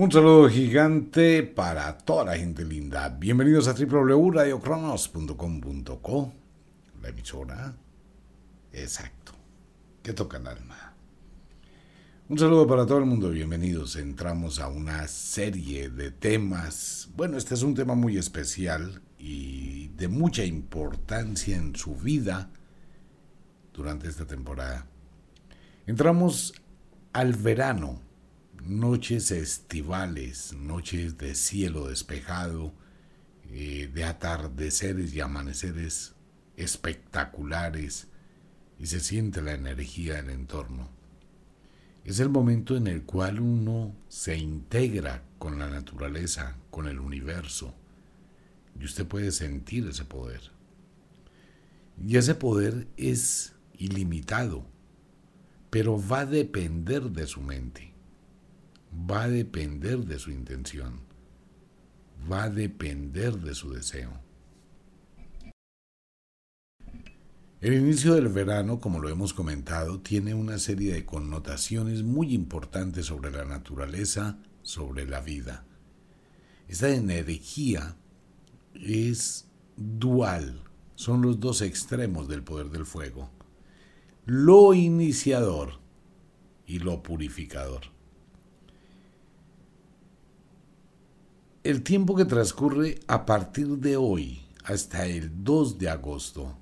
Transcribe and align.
Un 0.00 0.08
saludo 0.10 0.48
gigante 0.48 1.42
para 1.42 1.98
toda 1.98 2.24
la 2.24 2.34
gente 2.34 2.64
linda. 2.64 3.10
Bienvenidos 3.10 3.68
a 3.68 3.74
www.radiocronos.com.co, 3.74 6.32
la 7.02 7.08
emisora. 7.10 7.76
Exacto. 8.72 9.32
Que 10.02 10.14
toca 10.14 10.38
el 10.38 10.46
alma. 10.46 10.94
Un 12.30 12.38
saludo 12.38 12.66
para 12.66 12.86
todo 12.86 12.96
el 12.96 13.04
mundo. 13.04 13.28
Bienvenidos. 13.28 13.96
Entramos 13.96 14.58
a 14.58 14.68
una 14.68 15.06
serie 15.06 15.90
de 15.90 16.10
temas. 16.10 17.10
Bueno, 17.14 17.36
este 17.36 17.52
es 17.52 17.62
un 17.62 17.74
tema 17.74 17.94
muy 17.94 18.16
especial 18.16 19.02
y 19.18 19.88
de 19.88 20.08
mucha 20.08 20.46
importancia 20.46 21.58
en 21.58 21.76
su 21.76 21.94
vida 21.94 22.48
durante 23.74 24.08
esta 24.08 24.24
temporada. 24.24 24.86
Entramos 25.86 26.54
al 27.12 27.34
verano 27.34 28.08
noches 28.64 29.30
estivales, 29.30 30.52
noches 30.52 31.16
de 31.18 31.34
cielo 31.34 31.88
despejado, 31.88 32.72
eh, 33.50 33.90
de 33.92 34.04
atardeceres 34.04 35.14
y 35.14 35.20
amaneceres 35.20 36.14
espectaculares 36.56 38.08
y 38.78 38.86
se 38.86 39.00
siente 39.00 39.42
la 39.42 39.52
energía 39.52 40.16
del 40.16 40.30
entorno. 40.30 40.88
Es 42.04 42.20
el 42.20 42.28
momento 42.28 42.76
en 42.76 42.86
el 42.86 43.02
cual 43.02 43.40
uno 43.40 43.94
se 44.08 44.36
integra 44.36 45.22
con 45.38 45.58
la 45.58 45.68
naturaleza, 45.68 46.56
con 46.70 46.86
el 46.86 46.98
universo, 46.98 47.74
y 48.78 48.84
usted 48.84 49.06
puede 49.06 49.32
sentir 49.32 49.86
ese 49.88 50.04
poder. 50.04 50.40
Y 52.02 52.16
ese 52.16 52.34
poder 52.34 52.88
es 52.96 53.52
ilimitado, 53.76 54.64
pero 55.68 56.02
va 56.06 56.20
a 56.20 56.26
depender 56.26 57.10
de 57.10 57.26
su 57.26 57.42
mente 57.42 57.89
va 58.92 59.24
a 59.24 59.28
depender 59.28 59.98
de 60.04 60.18
su 60.18 60.30
intención, 60.30 61.00
va 62.30 62.44
a 62.44 62.50
depender 62.50 63.38
de 63.38 63.54
su 63.54 63.72
deseo. 63.72 64.12
El 67.60 67.74
inicio 67.74 68.14
del 68.14 68.28
verano, 68.28 68.80
como 68.80 69.00
lo 69.00 69.10
hemos 69.10 69.34
comentado, 69.34 70.00
tiene 70.00 70.32
una 70.32 70.58
serie 70.58 70.94
de 70.94 71.04
connotaciones 71.04 72.02
muy 72.02 72.32
importantes 72.32 73.06
sobre 73.06 73.30
la 73.30 73.44
naturaleza, 73.44 74.38
sobre 74.62 75.06
la 75.06 75.20
vida. 75.20 75.66
Esta 76.68 76.88
energía 76.88 77.96
es 78.74 79.46
dual, 79.76 80.62
son 80.94 81.20
los 81.20 81.38
dos 81.38 81.60
extremos 81.60 82.28
del 82.28 82.42
poder 82.42 82.70
del 82.70 82.86
fuego, 82.86 83.30
lo 84.24 84.72
iniciador 84.72 85.80
y 86.66 86.78
lo 86.78 87.02
purificador. 87.02 87.99
El 91.62 91.82
tiempo 91.82 92.16
que 92.16 92.24
transcurre 92.24 93.00
a 93.06 93.26
partir 93.26 93.66
de 93.66 93.98
hoy 93.98 94.40
hasta 94.64 95.04
el 95.04 95.44
2 95.44 95.76
de 95.76 95.90
agosto, 95.90 96.56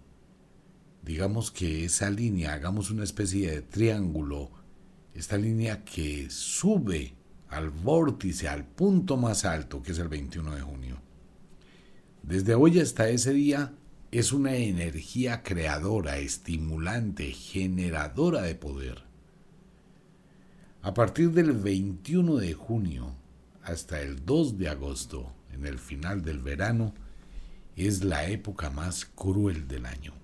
digamos 1.04 1.52
que 1.52 1.84
esa 1.84 2.10
línea, 2.10 2.52
hagamos 2.52 2.90
una 2.90 3.04
especie 3.04 3.48
de 3.48 3.62
triángulo, 3.62 4.50
esta 5.14 5.36
línea 5.36 5.84
que 5.84 6.28
sube 6.30 7.14
al 7.48 7.70
vórtice, 7.70 8.48
al 8.48 8.64
punto 8.64 9.16
más 9.16 9.44
alto, 9.44 9.84
que 9.84 9.92
es 9.92 10.00
el 10.00 10.08
21 10.08 10.56
de 10.56 10.60
junio. 10.62 10.96
Desde 12.24 12.56
hoy 12.56 12.80
hasta 12.80 13.08
ese 13.08 13.32
día 13.32 13.74
es 14.10 14.32
una 14.32 14.56
energía 14.56 15.44
creadora, 15.44 16.18
estimulante, 16.18 17.30
generadora 17.30 18.42
de 18.42 18.56
poder. 18.56 19.04
A 20.82 20.92
partir 20.92 21.30
del 21.30 21.52
21 21.52 22.38
de 22.38 22.54
junio 22.54 23.17
hasta 23.68 24.00
el 24.00 24.24
2 24.24 24.58
de 24.58 24.68
agosto, 24.68 25.30
en 25.52 25.66
el 25.66 25.78
final 25.78 26.22
del 26.22 26.40
verano, 26.40 26.94
es 27.76 28.02
la 28.02 28.26
época 28.26 28.70
más 28.70 29.04
cruel 29.04 29.68
del 29.68 29.84
año. 29.84 30.14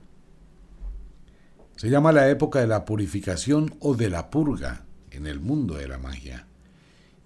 Se 1.76 1.90
llama 1.90 2.12
la 2.12 2.28
época 2.30 2.60
de 2.60 2.66
la 2.66 2.84
purificación 2.84 3.74
o 3.80 3.94
de 3.94 4.08
la 4.08 4.30
purga 4.30 4.86
en 5.10 5.26
el 5.26 5.40
mundo 5.40 5.74
de 5.74 5.88
la 5.88 5.98
magia. 5.98 6.46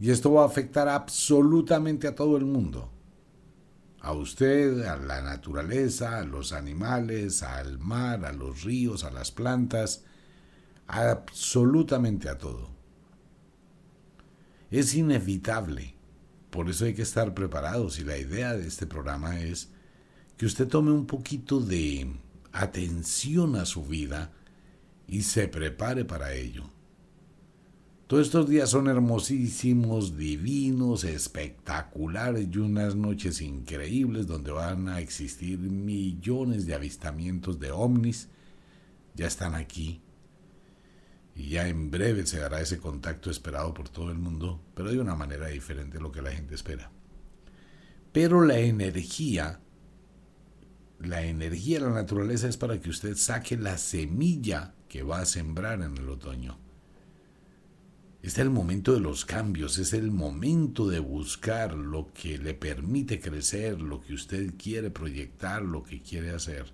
Y 0.01 0.11
esto 0.11 0.33
va 0.33 0.43
a 0.43 0.47
afectar 0.47 0.89
absolutamente 0.89 2.09
a 2.09 2.15
todo 2.15 2.37
el 2.37 2.45
mundo. 2.45 2.91
A 4.01 4.13
usted, 4.13 4.83
a 4.87 4.97
la 4.97 5.23
naturaleza, 5.23 6.19
a 6.19 6.25
los 6.25 6.53
animales, 6.53 7.43
al 7.43 7.79
mar, 7.79 8.25
a 8.25 8.33
los 8.33 8.65
ríos, 8.65 9.05
a 9.05 9.11
las 9.11 9.31
plantas, 9.31 10.05
absolutamente 10.87 12.29
a 12.29 12.39
todo. 12.39 12.71
Es 14.71 14.95
inevitable 14.95 15.98
por 16.59 16.69
eso 16.69 16.87
hay 16.87 16.93
que 16.93 17.03
estar 17.03 17.35
preparados 17.35 18.01
y 18.01 18.05
la 18.05 18.19
idea 18.19 18.53
de 18.57 18.67
este 18.67 18.85
programa 18.85 19.39
es 19.39 19.69
que 20.37 20.45
usted 20.45 20.67
tome 20.67 20.91
un 20.91 21.07
poquito 21.07 21.61
de 21.61 22.11
atención 22.51 23.55
a 23.55 23.65
su 23.65 23.85
vida 23.85 24.33
y 25.07 25.23
se 25.23 25.47
prepare 25.47 26.05
para 26.05 26.35
ello. 26.35 26.65
Todos 28.09 28.27
estos 28.27 28.49
días 28.49 28.71
son 28.71 28.89
hermosísimos, 28.89 30.17
divinos, 30.17 31.05
espectaculares 31.05 32.49
y 32.53 32.59
unas 32.59 32.97
noches 32.97 33.41
increíbles 33.41 34.27
donde 34.27 34.51
van 34.51 34.89
a 34.89 34.99
existir 34.99 35.61
millones 35.61 36.67
de 36.67 36.75
avistamientos 36.75 37.61
de 37.61 37.71
ovnis. 37.71 38.31
Ya 39.15 39.29
están 39.29 39.55
aquí 39.55 40.01
y 41.39 41.51
ya 41.51 41.69
en 41.69 41.89
breve 41.93 42.27
se 42.27 42.41
dará 42.41 42.61
ese 42.61 42.79
contacto 42.79 43.31
esperado 43.31 43.73
por 43.73 43.89
todo 43.89 44.11
el 44.11 44.19
mundo, 44.19 44.61
pero 44.75 44.91
de 44.91 44.99
una 44.99 45.15
manera 45.15 45.47
diferente 45.47 45.99
a 45.99 46.01
lo 46.01 46.11
que 46.11 46.21
la 46.21 46.33
gente 46.33 46.57
espera. 46.57 46.91
Pero 48.11 48.45
la 48.45 48.59
energía, 48.59 49.61
la 50.99 51.23
energía 51.23 51.79
de 51.79 51.87
la 51.87 51.93
naturaleza 51.93 52.49
es 52.49 52.57
para 52.57 52.81
que 52.81 52.91
usted 52.91 53.15
saque 53.15 53.57
la 53.57 53.79
semilla 53.79 54.75
que 54.89 55.05
va 55.05 55.21
a 55.21 55.27
sembrar 55.27 55.81
en 55.81 55.97
el 55.97 56.09
otoño. 56.09 56.59
Este 58.21 58.41
es 58.41 58.47
el 58.47 58.51
momento 58.51 58.93
de 58.93 59.01
los 59.01 59.25
cambios, 59.25 59.79
es 59.79 59.93
el 59.93 60.11
momento 60.11 60.89
de 60.89 60.99
buscar 60.99 61.73
lo 61.73 62.13
que 62.13 62.37
le 62.39 62.55
permite 62.55 63.21
crecer, 63.21 63.81
lo 63.81 64.01
que 64.01 64.15
usted 64.15 64.55
quiere 64.59 64.91
proyectar, 64.91 65.63
lo 65.63 65.85
que 65.85 66.03
quiere 66.03 66.31
hacer. 66.31 66.73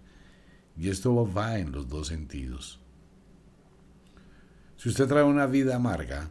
Y 0.74 0.88
esto 0.88 1.30
va 1.30 1.58
en 1.58 1.70
los 1.70 1.86
dos 1.90 2.06
sentidos. 2.06 2.80
Si 4.76 4.88
usted 4.88 5.06
trae 5.06 5.24
una 5.24 5.46
vida 5.46 5.76
amarga 5.76 6.30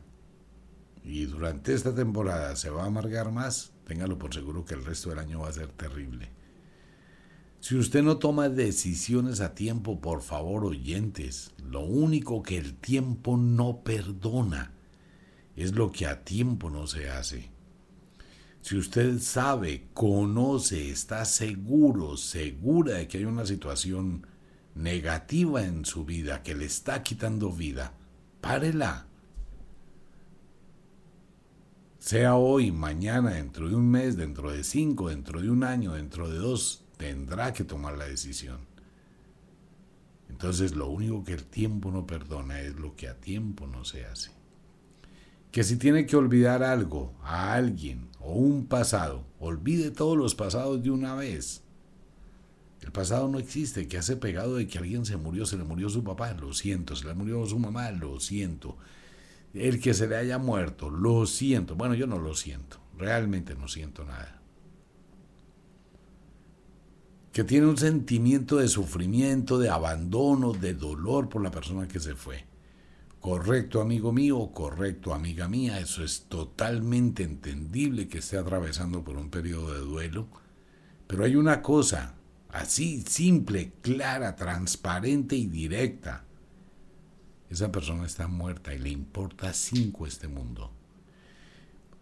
y 1.04 1.26
durante 1.26 1.74
esta 1.74 1.94
temporada 1.94 2.56
se 2.56 2.70
va 2.70 2.84
a 2.84 2.88
amargar 2.88 3.32
más, 3.32 3.74
téngalo 3.86 4.18
por 4.18 4.34
seguro 4.34 4.66
que 4.66 4.74
el 4.74 4.86
resto 4.86 5.10
del 5.10 5.20
año 5.20 5.40
va 5.40 5.50
a 5.50 5.54
ser 5.54 5.68
terrible. 5.68 6.30
Si 7.60 7.78
usted 7.78 8.04
no 8.04 8.18
toma 8.18 8.50
decisiones 8.50 9.40
a 9.40 9.56
tiempo, 9.56 10.02
por 10.02 10.22
favor, 10.22 10.66
oyentes, 10.66 11.52
lo 11.64 11.82
único 11.82 12.44
que 12.44 12.58
el 12.58 12.76
tiempo 12.76 13.38
no 13.38 13.84
perdona 13.84 14.74
es 15.56 15.74
lo 15.74 15.92
que 15.92 16.06
a 16.06 16.26
tiempo 16.26 16.70
no 16.70 16.88
se 16.88 17.10
hace. 17.10 17.52
Si 18.60 18.78
usted 18.78 19.20
sabe, 19.20 19.88
conoce, 19.94 20.90
está 20.90 21.26
seguro, 21.26 22.18
segura 22.18 22.96
de 22.96 23.08
que 23.08 23.20
hay 23.20 23.26
una 23.26 23.46
situación 23.46 24.28
negativa 24.76 25.64
en 25.64 25.86
su 25.86 26.06
vida 26.06 26.44
que 26.44 26.56
le 26.56 26.66
está 26.66 27.04
quitando 27.04 27.52
vida, 27.52 27.94
párela. 28.44 29.08
Sea 31.98 32.36
hoy, 32.36 32.74
mañana, 32.74 33.32
dentro 33.32 33.70
de 33.70 33.76
un 33.76 33.90
mes, 33.90 34.18
dentro 34.18 34.52
de 34.52 34.66
cinco, 34.66 35.08
dentro 35.08 35.42
de 35.42 35.50
un 35.50 35.64
año, 35.64 35.94
dentro 35.94 36.30
de 36.30 36.38
dos, 36.40 36.84
tendrá 36.98 37.54
que 37.54 37.64
tomar 37.64 37.98
la 37.98 38.06
decisión. 38.06 38.60
Entonces 40.30 40.76
lo 40.76 40.90
único 40.90 41.24
que 41.24 41.32
el 41.32 41.46
tiempo 41.46 41.90
no 41.90 42.06
perdona 42.06 42.60
es 42.60 42.76
lo 42.76 42.98
que 42.98 43.08
a 43.08 43.16
tiempo 43.16 43.66
no 43.66 43.86
se 43.86 44.06
hace. 44.06 44.32
Que 45.50 45.64
si 45.64 45.78
tiene 45.78 46.06
que 46.06 46.18
olvidar 46.18 46.64
algo, 46.64 47.14
a 47.24 47.54
alguien 47.54 48.10
o 48.20 48.34
un 48.34 48.66
pasado, 48.66 49.24
olvide 49.40 49.90
todos 49.90 50.18
los 50.18 50.36
pasados 50.36 50.84
de 50.84 50.92
una 50.92 51.16
vez. 51.16 51.63
El 52.84 52.92
pasado 52.92 53.30
no 53.30 53.40
existe, 53.40 53.88
que 53.88 53.98
hace 53.98 54.18
pegado 54.18 54.58
de 54.58 54.68
que 54.68 54.78
alguien 54.78 55.06
se 55.06 55.16
murió, 55.16 55.46
se 55.46 55.58
le 55.58 55.64
murió 55.64 55.90
su 55.90 56.04
papá, 56.04 56.34
lo 56.34 56.54
siento, 56.54 56.98
se 56.98 57.08
le 57.08 57.14
murió 57.14 57.46
su 57.46 57.58
mamá, 57.58 57.90
lo 57.92 58.20
siento. 58.20 58.78
El 59.54 59.80
que 59.80 59.94
se 59.94 60.08
le 60.08 60.18
haya 60.18 60.38
muerto, 60.38 60.90
lo 60.90 61.26
siento. 61.26 61.76
Bueno, 61.76 61.94
yo 61.96 62.08
no 62.08 62.20
lo 62.20 62.36
siento, 62.36 62.80
realmente 62.98 63.56
no 63.56 63.70
siento 63.70 64.04
nada. 64.04 64.42
Que 67.32 67.46
tiene 67.46 67.68
un 67.68 67.78
sentimiento 67.78 68.58
de 68.58 68.68
sufrimiento, 68.68 69.60
de 69.60 69.70
abandono, 69.70 70.52
de 70.52 70.74
dolor 70.74 71.30
por 71.30 71.42
la 71.42 71.52
persona 71.52 71.88
que 71.88 72.02
se 72.02 72.16
fue. 72.16 72.46
Correcto, 73.22 73.80
amigo 73.80 74.12
mío, 74.12 74.52
correcto, 74.54 75.14
amiga 75.14 75.48
mía, 75.48 75.80
eso 75.80 76.04
es 76.04 76.26
totalmente 76.28 77.24
entendible 77.24 78.10
que 78.10 78.18
esté 78.18 78.38
atravesando 78.38 79.06
por 79.06 79.16
un 79.16 79.30
periodo 79.30 79.74
de 79.74 79.80
duelo. 79.80 80.28
Pero 81.08 81.24
hay 81.24 81.38
una 81.38 81.62
cosa, 81.62 82.16
así 82.54 83.02
simple, 83.02 83.74
clara, 83.82 84.36
transparente 84.36 85.36
y 85.36 85.48
directa. 85.48 86.24
Esa 87.50 87.72
persona 87.72 88.06
está 88.06 88.28
muerta 88.28 88.74
y 88.74 88.80
le 88.80 88.90
importa 88.90 89.54
cinco 89.54 90.08
este 90.08 90.28
mundo. 90.28 90.72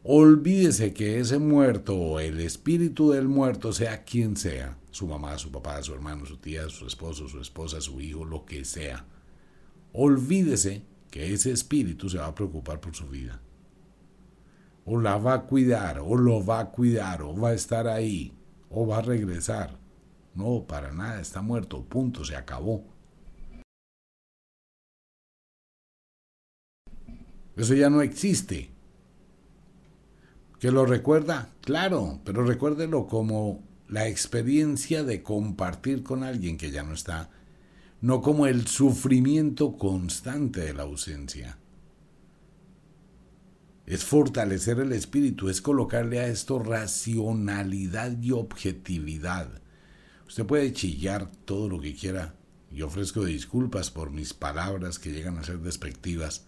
Olvídese 0.04 0.94
que 0.94 1.20
ese 1.20 1.40
muerto 1.40 1.96
o 1.96 2.20
el 2.20 2.40
espíritu 2.40 3.12
del 3.12 3.28
muerto 3.28 3.72
sea 3.72 4.04
quien 4.04 4.36
sea, 4.36 4.78
su 4.92 5.08
mamá, 5.08 5.38
su 5.38 5.52
papá, 5.52 5.82
su 5.84 5.94
hermano, 5.94 6.26
su 6.26 6.38
tía, 6.38 6.68
su 6.70 6.86
esposo, 6.86 7.28
su 7.30 7.40
esposa, 7.40 7.80
su 7.82 8.02
hijo, 8.02 8.26
lo 8.26 8.46
que 8.46 8.66
sea. 8.66 9.06
Olvídese 9.94 10.84
que 11.10 11.34
ese 11.34 11.52
espíritu 11.52 12.10
se 12.10 12.18
va 12.18 12.28
a 12.28 12.36
preocupar 12.36 12.80
por 12.80 12.96
su 12.96 13.08
vida. 13.08 13.40
O 14.86 15.00
la 15.00 15.18
va 15.18 15.34
a 15.34 15.42
cuidar, 15.44 16.00
o 16.00 16.18
lo 16.18 16.44
va 16.44 16.60
a 16.60 16.72
cuidar, 16.72 17.22
o 17.22 17.36
va 17.36 17.50
a 17.50 17.54
estar 17.54 17.88
ahí, 17.88 18.34
o 18.70 18.88
va 18.88 18.98
a 18.98 19.02
regresar. 19.02 19.81
No, 20.34 20.66
para 20.68 20.92
nada, 20.92 21.20
está 21.20 21.42
muerto, 21.42 21.84
punto, 21.84 22.24
se 22.24 22.36
acabó. 22.36 22.86
Eso 27.56 27.74
ya 27.74 27.90
no 27.90 28.02
existe. 28.02 28.72
¿Que 30.60 30.72
lo 30.72 30.86
recuerda? 30.86 31.50
Claro, 31.62 32.20
pero 32.24 32.46
recuérdelo 32.46 33.08
como 33.08 33.64
la 33.88 34.08
experiencia 34.08 35.04
de 35.04 35.22
compartir 35.22 36.02
con 36.02 36.24
alguien 36.24 36.58
que 36.58 36.72
ya 36.72 36.84
no 36.84 36.94
está, 36.94 37.30
no 38.00 38.22
como 38.22 38.48
el 38.48 38.68
sufrimiento 38.68 39.78
constante 39.78 40.62
de 40.62 40.74
la 40.74 40.84
ausencia. 40.84 41.58
Es 43.86 44.06
fortalecer 44.06 44.80
el 44.80 44.94
espíritu, 44.94 45.50
es 45.50 45.62
colocarle 45.62 46.20
a 46.20 46.28
esto 46.28 46.60
racionalidad 46.60 48.18
y 48.22 48.32
objetividad. 48.32 49.62
Usted 50.32 50.46
puede 50.46 50.72
chillar 50.72 51.30
todo 51.44 51.68
lo 51.68 51.82
que 51.82 51.94
quiera 51.94 52.34
y 52.72 52.84
ofrezco 52.84 53.26
disculpas 53.26 53.92
por 53.92 54.12
mis 54.12 54.34
palabras 54.34 54.98
que 54.98 55.12
llegan 55.12 55.38
a 55.38 55.44
ser 55.44 55.60
despectivas 55.60 56.48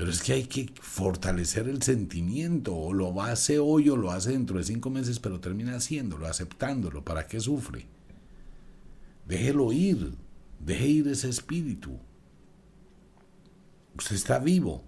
pero 0.00 0.10
es 0.10 0.22
que 0.22 0.32
hay 0.32 0.44
que 0.44 0.72
fortalecer 0.80 1.68
el 1.68 1.82
sentimiento, 1.82 2.74
o 2.74 2.94
lo 2.94 3.20
hace 3.20 3.58
hoy 3.58 3.90
o 3.90 3.96
lo 3.96 4.10
hace 4.10 4.30
dentro 4.30 4.56
de 4.56 4.64
cinco 4.64 4.88
meses, 4.88 5.20
pero 5.20 5.40
termina 5.40 5.76
haciéndolo, 5.76 6.26
aceptándolo. 6.26 7.04
¿Para 7.04 7.26
qué 7.26 7.38
sufre? 7.38 7.86
Déjelo 9.28 9.72
ir, 9.72 10.14
deje 10.58 10.86
ir 10.86 11.08
ese 11.08 11.28
espíritu. 11.28 11.98
Usted 13.98 14.16
está 14.16 14.38
vivo. 14.38 14.82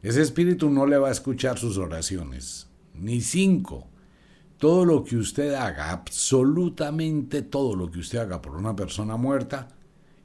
Ese 0.00 0.22
espíritu 0.22 0.70
no 0.70 0.86
le 0.86 0.96
va 0.96 1.08
a 1.08 1.12
escuchar 1.12 1.58
sus 1.58 1.76
oraciones, 1.76 2.68
ni 2.94 3.20
cinco. 3.20 3.88
Todo 4.64 4.86
lo 4.86 5.04
que 5.04 5.18
usted 5.18 5.52
haga, 5.52 5.90
absolutamente 5.90 7.42
todo 7.42 7.76
lo 7.76 7.90
que 7.90 7.98
usted 7.98 8.16
haga 8.16 8.40
por 8.40 8.56
una 8.56 8.74
persona 8.74 9.14
muerta, 9.18 9.68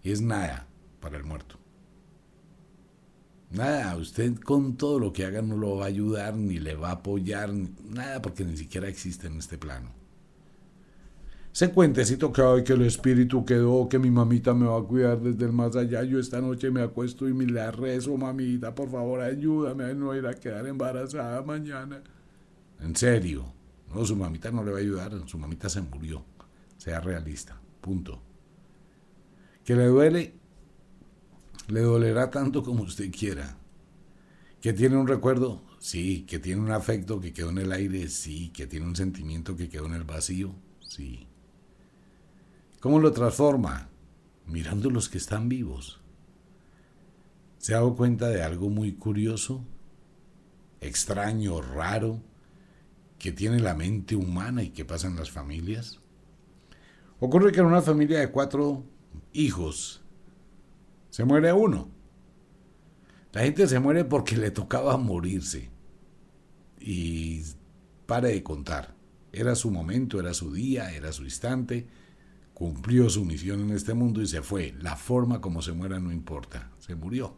es 0.01 0.21
nada 0.21 0.65
para 1.01 1.17
el 1.17 1.25
muerto. 1.25 1.57
Nada, 3.51 3.97
usted 3.97 4.39
con 4.39 4.77
todo 4.77 4.97
lo 4.97 5.11
que 5.11 5.25
haga 5.25 5.41
no 5.41 5.57
lo 5.57 5.75
va 5.75 5.83
a 5.83 5.87
ayudar, 5.89 6.37
ni 6.37 6.57
le 6.57 6.75
va 6.75 6.91
a 6.91 6.93
apoyar, 6.93 7.51
nada, 7.83 8.21
porque 8.21 8.45
ni 8.45 8.55
siquiera 8.55 8.87
existe 8.87 9.27
en 9.27 9.39
este 9.39 9.57
plano. 9.57 9.91
Ese 11.53 11.71
cuentecito 11.71 12.31
que 12.31 12.41
hay 12.41 12.63
que 12.63 12.71
el 12.71 12.83
espíritu 12.83 13.43
quedó, 13.43 13.89
que 13.89 13.99
mi 13.99 14.09
mamita 14.09 14.53
me 14.53 14.67
va 14.67 14.79
a 14.79 14.83
cuidar 14.83 15.19
desde 15.19 15.47
el 15.47 15.51
más 15.51 15.75
allá. 15.75 16.01
Yo 16.03 16.17
esta 16.17 16.39
noche 16.39 16.71
me 16.71 16.81
acuesto 16.81 17.27
y 17.27 17.33
me 17.33 17.45
la 17.45 17.71
rezo, 17.71 18.15
mamita, 18.15 18.73
por 18.73 18.89
favor 18.89 19.19
ayúdame 19.19 19.83
a 19.83 19.93
no 19.93 20.15
ir 20.15 20.25
a 20.25 20.33
quedar 20.33 20.65
embarazada 20.65 21.41
mañana. 21.41 22.01
En 22.79 22.95
serio, 22.95 23.58
no, 23.93 24.05
su 24.05 24.15
mamita 24.15 24.51
no 24.51 24.63
le 24.63 24.71
va 24.71 24.77
a 24.77 24.81
ayudar, 24.81 25.27
su 25.27 25.37
mamita 25.37 25.69
se 25.69 25.81
murió. 25.81 26.23
Sea 26.77 26.99
realista, 26.99 27.59
punto. 27.81 28.21
Que 29.63 29.75
le 29.75 29.85
duele, 29.85 30.33
le 31.67 31.81
dolerá 31.81 32.29
tanto 32.29 32.63
como 32.63 32.83
usted 32.83 33.11
quiera. 33.11 33.57
Que 34.61 34.73
tiene 34.73 34.97
un 34.97 35.07
recuerdo, 35.07 35.61
sí. 35.79 36.25
Que 36.27 36.39
tiene 36.39 36.61
un 36.61 36.71
afecto 36.71 37.19
que 37.19 37.33
quedó 37.33 37.49
en 37.49 37.59
el 37.59 37.71
aire, 37.71 38.07
sí. 38.07 38.49
Que 38.49 38.67
tiene 38.67 38.85
un 38.85 38.95
sentimiento 38.95 39.55
que 39.55 39.69
quedó 39.69 39.85
en 39.87 39.93
el 39.93 40.03
vacío, 40.03 40.53
sí. 40.79 41.27
¿Cómo 42.79 42.99
lo 42.99 43.11
transforma? 43.11 43.89
Mirando 44.45 44.89
los 44.89 45.09
que 45.09 45.17
están 45.17 45.49
vivos. 45.49 45.99
¿Se 47.57 47.73
ha 47.73 47.77
dado 47.77 47.95
cuenta 47.95 48.29
de 48.29 48.41
algo 48.41 48.69
muy 48.69 48.93
curioso, 48.93 49.65
extraño, 50.79 51.61
raro, 51.61 52.21
que 53.19 53.31
tiene 53.31 53.59
la 53.59 53.75
mente 53.75 54.15
humana 54.15 54.63
y 54.63 54.69
que 54.69 54.85
pasa 54.85 55.07
en 55.07 55.17
las 55.17 55.29
familias? 55.29 55.99
Ocurre 57.19 57.51
que 57.51 57.59
en 57.59 57.65
una 57.65 57.81
familia 57.81 58.19
de 58.19 58.31
cuatro 58.31 58.85
hijos 59.33 60.01
se 61.09 61.25
muere 61.25 61.51
uno. 61.51 61.89
La 63.33 63.41
gente 63.41 63.67
se 63.67 63.79
muere 63.79 64.05
porque 64.05 64.37
le 64.37 64.51
tocaba 64.51 64.97
morirse. 64.97 65.69
Y 66.79 67.43
pare 68.05 68.29
de 68.29 68.41
contar. 68.41 68.95
Era 69.33 69.53
su 69.55 69.69
momento, 69.69 70.19
era 70.19 70.33
su 70.33 70.53
día, 70.53 70.91
era 70.91 71.11
su 71.11 71.25
instante. 71.25 71.87
Cumplió 72.53 73.09
su 73.09 73.25
misión 73.25 73.59
en 73.59 73.71
este 73.71 73.93
mundo 73.93 74.21
y 74.21 74.27
se 74.27 74.41
fue. 74.41 74.73
La 74.79 74.95
forma 74.95 75.41
como 75.41 75.61
se 75.61 75.73
muera 75.73 75.99
no 75.99 76.11
importa. 76.11 76.71
Se 76.79 76.95
murió. 76.95 77.35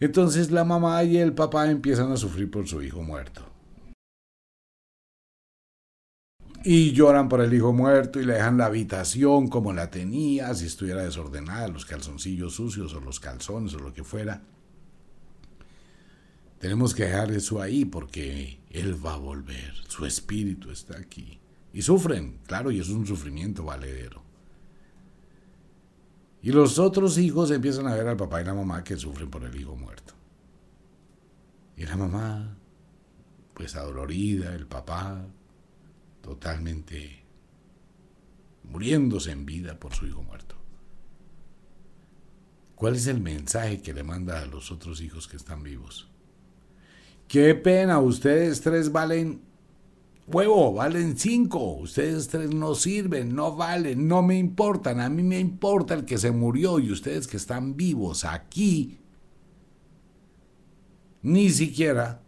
Entonces 0.00 0.50
la 0.50 0.64
mamá 0.64 1.02
y 1.04 1.16
el 1.16 1.32
papá 1.32 1.70
empiezan 1.70 2.12
a 2.12 2.16
sufrir 2.16 2.50
por 2.50 2.66
su 2.66 2.82
hijo 2.82 3.02
muerto. 3.02 3.57
Y 6.64 6.92
lloran 6.92 7.28
por 7.28 7.40
el 7.40 7.54
hijo 7.54 7.72
muerto 7.72 8.20
y 8.20 8.24
le 8.24 8.34
dejan 8.34 8.58
la 8.58 8.66
habitación 8.66 9.48
como 9.48 9.72
la 9.72 9.90
tenía, 9.90 10.54
si 10.54 10.66
estuviera 10.66 11.02
desordenada, 11.02 11.68
los 11.68 11.84
calzoncillos 11.84 12.54
sucios 12.54 12.94
o 12.94 13.00
los 13.00 13.20
calzones 13.20 13.74
o 13.74 13.78
lo 13.78 13.92
que 13.92 14.04
fuera. 14.04 14.42
Tenemos 16.58 16.94
que 16.94 17.04
dejar 17.04 17.30
eso 17.30 17.62
ahí 17.62 17.84
porque 17.84 18.58
Él 18.70 19.04
va 19.04 19.14
a 19.14 19.18
volver, 19.18 19.74
su 19.86 20.04
espíritu 20.04 20.70
está 20.70 20.98
aquí. 20.98 21.38
Y 21.72 21.82
sufren, 21.82 22.38
claro, 22.46 22.70
y 22.70 22.80
es 22.80 22.88
un 22.88 23.06
sufrimiento 23.06 23.64
valedero. 23.64 24.22
Y 26.42 26.50
los 26.50 26.78
otros 26.78 27.18
hijos 27.18 27.50
empiezan 27.50 27.86
a 27.86 27.94
ver 27.94 28.06
al 28.08 28.16
papá 28.16 28.40
y 28.40 28.44
la 28.44 28.54
mamá 28.54 28.82
que 28.82 28.96
sufren 28.96 29.30
por 29.30 29.44
el 29.44 29.54
hijo 29.60 29.76
muerto. 29.76 30.14
Y 31.76 31.84
la 31.84 31.96
mamá, 31.96 32.56
pues 33.54 33.76
adolorida, 33.76 34.54
el 34.54 34.66
papá, 34.66 35.24
totalmente 36.28 37.24
muriéndose 38.64 39.30
en 39.30 39.46
vida 39.46 39.80
por 39.80 39.94
su 39.94 40.06
hijo 40.06 40.22
muerto. 40.22 40.56
¿Cuál 42.74 42.96
es 42.96 43.06
el 43.06 43.18
mensaje 43.18 43.80
que 43.80 43.94
le 43.94 44.02
manda 44.02 44.42
a 44.42 44.46
los 44.46 44.70
otros 44.70 45.00
hijos 45.00 45.26
que 45.26 45.38
están 45.38 45.62
vivos? 45.62 46.06
Qué 47.28 47.54
pena, 47.54 47.98
ustedes 47.98 48.60
tres 48.60 48.92
valen 48.92 49.40
huevo, 50.26 50.74
valen 50.74 51.16
cinco, 51.16 51.72
ustedes 51.76 52.28
tres 52.28 52.54
no 52.54 52.74
sirven, 52.74 53.34
no 53.34 53.56
valen, 53.56 54.06
no 54.06 54.22
me 54.22 54.36
importan, 54.38 55.00
a 55.00 55.08
mí 55.08 55.22
me 55.22 55.40
importa 55.40 55.94
el 55.94 56.04
que 56.04 56.18
se 56.18 56.30
murió 56.30 56.78
y 56.78 56.92
ustedes 56.92 57.26
que 57.26 57.38
están 57.38 57.74
vivos 57.74 58.26
aquí, 58.26 58.98
ni 61.22 61.48
siquiera 61.48 62.20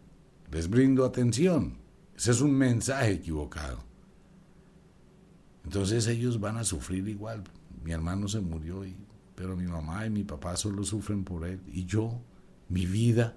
les 0.51 0.67
brindo 0.67 1.05
atención. 1.05 1.77
Ese 2.17 2.31
es 2.31 2.41
un 2.41 2.53
mensaje 2.53 3.11
equivocado. 3.11 3.90
Entonces 5.63 6.07
ellos 6.07 6.39
van 6.39 6.57
a 6.57 6.63
sufrir 6.63 7.07
igual. 7.07 7.43
Mi 7.83 7.91
hermano 7.91 8.27
se 8.27 8.41
murió, 8.41 8.85
y, 8.85 8.95
pero 9.35 9.55
mi 9.55 9.65
mamá 9.65 10.05
y 10.05 10.09
mi 10.09 10.23
papá 10.23 10.55
solo 10.55 10.83
sufren 10.83 11.23
por 11.23 11.45
él. 11.45 11.59
Y 11.71 11.85
yo, 11.85 12.21
mi 12.69 12.85
vida, 12.85 13.35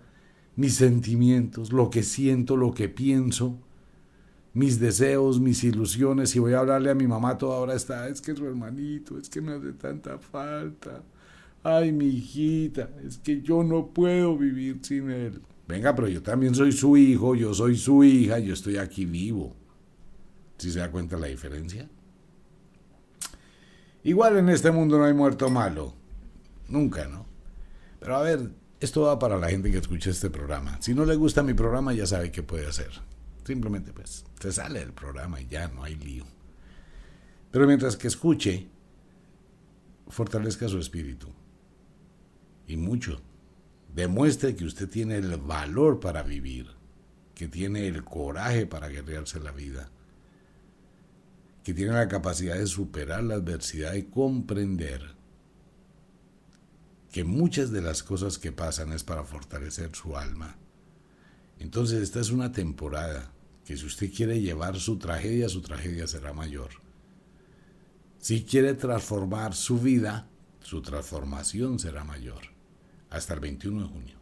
mis 0.56 0.76
sentimientos, 0.76 1.72
lo 1.72 1.90
que 1.90 2.02
siento, 2.02 2.56
lo 2.56 2.72
que 2.72 2.88
pienso, 2.88 3.58
mis 4.52 4.78
deseos, 4.78 5.40
mis 5.40 5.64
ilusiones. 5.64 6.34
Y 6.36 6.38
voy 6.38 6.54
a 6.54 6.60
hablarle 6.60 6.90
a 6.90 6.94
mi 6.94 7.06
mamá 7.06 7.38
toda 7.38 7.58
hora 7.58 7.74
está, 7.74 8.08
es 8.08 8.20
que 8.20 8.34
su 8.34 8.46
hermanito, 8.46 9.18
es 9.18 9.28
que 9.28 9.40
me 9.40 9.52
hace 9.52 9.72
tanta 9.72 10.18
falta. 10.18 11.02
Ay, 11.62 11.92
mi 11.92 12.06
hijita, 12.06 12.90
es 13.06 13.18
que 13.18 13.40
yo 13.40 13.62
no 13.62 13.86
puedo 13.86 14.36
vivir 14.36 14.80
sin 14.82 15.10
él. 15.10 15.40
Venga, 15.66 15.94
pero 15.94 16.08
yo 16.08 16.22
también 16.22 16.54
soy 16.54 16.72
su 16.72 16.96
hijo, 16.96 17.34
yo 17.34 17.54
soy 17.54 17.76
su 17.76 18.04
hija, 18.04 18.38
yo 18.38 18.52
estoy 18.52 18.76
aquí 18.76 19.06
vivo. 19.06 19.56
¿Sí 20.58 20.70
se 20.70 20.78
da 20.78 20.90
cuenta 20.90 21.16
la 21.16 21.26
diferencia? 21.28 21.88
Igual 24.04 24.36
en 24.36 24.50
este 24.50 24.70
mundo 24.70 24.98
no 24.98 25.06
hay 25.06 25.14
muerto 25.14 25.48
malo. 25.48 25.94
Nunca, 26.68 27.08
¿no? 27.08 27.26
Pero 27.98 28.16
a 28.16 28.22
ver, 28.22 28.50
esto 28.78 29.02
va 29.02 29.18
para 29.18 29.38
la 29.38 29.48
gente 29.48 29.70
que 29.70 29.78
escucha 29.78 30.10
este 30.10 30.28
programa. 30.28 30.76
Si 30.82 30.94
no 30.94 31.06
le 31.06 31.16
gusta 31.16 31.42
mi 31.42 31.54
programa, 31.54 31.94
ya 31.94 32.06
sabe 32.06 32.30
qué 32.30 32.42
puede 32.42 32.66
hacer. 32.66 32.90
Simplemente, 33.44 33.94
pues, 33.94 34.26
se 34.38 34.52
sale 34.52 34.80
del 34.80 34.92
programa 34.92 35.40
y 35.40 35.46
ya 35.46 35.68
no 35.68 35.82
hay 35.82 35.96
lío. 35.96 36.26
Pero 37.50 37.66
mientras 37.66 37.96
que 37.96 38.08
escuche, 38.08 38.68
fortalezca 40.08 40.68
su 40.68 40.78
espíritu. 40.78 41.28
Y 42.66 42.76
mucho. 42.76 43.22
Demuestre 43.94 44.54
que 44.54 44.66
usted 44.66 44.88
tiene 44.88 45.16
el 45.16 45.38
valor 45.38 45.98
para 46.00 46.22
vivir, 46.22 46.66
que 47.34 47.48
tiene 47.48 47.88
el 47.88 48.04
coraje 48.04 48.66
para 48.66 48.88
guerrearse 48.88 49.40
la 49.40 49.52
vida 49.52 49.88
que 51.64 51.74
tiene 51.74 51.92
la 51.92 52.08
capacidad 52.08 52.56
de 52.56 52.66
superar 52.66 53.24
la 53.24 53.36
adversidad 53.36 53.94
y 53.94 54.04
comprender 54.04 55.14
que 57.10 57.24
muchas 57.24 57.70
de 57.70 57.80
las 57.80 58.02
cosas 58.02 58.38
que 58.38 58.52
pasan 58.52 58.92
es 58.92 59.02
para 59.02 59.24
fortalecer 59.24 59.90
su 59.94 60.16
alma, 60.16 60.58
Entonces 61.58 62.02
esta 62.02 62.20
es 62.20 62.30
una 62.30 62.50
temporada 62.52 63.32
que 63.64 63.76
si 63.76 63.86
usted 63.86 64.12
quiere 64.12 64.40
llevar 64.40 64.76
su 64.78 64.98
tragedia, 64.98 65.48
su 65.48 65.62
tragedia 65.62 66.06
será 66.06 66.32
mayor. 66.32 66.70
Si 68.18 68.44
quiere 68.44 68.74
transformar 68.74 69.54
su 69.54 69.78
vida, 69.78 70.28
su 70.60 70.82
transformación 70.82 71.78
será 71.78 72.04
mayor. 72.04 72.42
Hasta 73.08 73.34
el 73.34 73.40
21 73.40 73.82
de 73.82 73.88
junio. 73.88 74.18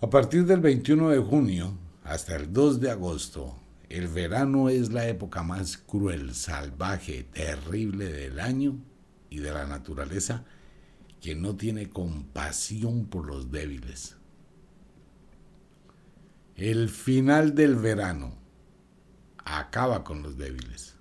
A 0.00 0.08
partir 0.08 0.46
del 0.46 0.60
21 0.60 1.10
de 1.10 1.18
junio 1.18 1.76
hasta 2.04 2.36
el 2.36 2.52
2 2.52 2.80
de 2.80 2.90
agosto, 2.90 3.60
el 3.88 4.08
verano 4.08 4.68
es 4.68 4.92
la 4.92 5.06
época 5.08 5.42
más 5.42 5.76
cruel, 5.76 6.34
salvaje, 6.34 7.22
terrible 7.24 8.12
del 8.12 8.40
año 8.40 8.78
y 9.30 9.38
de 9.38 9.52
la 9.52 9.66
naturaleza 9.66 10.44
que 11.20 11.34
no 11.34 11.56
tiene 11.56 11.88
compasión 11.88 13.06
por 13.06 13.26
los 13.26 13.50
débiles. 13.50 14.16
El 16.56 16.88
final 16.88 17.54
del 17.54 17.76
verano 17.76 18.34
acaba 19.44 20.02
con 20.02 20.22
los 20.22 20.36
débiles. 20.36 20.96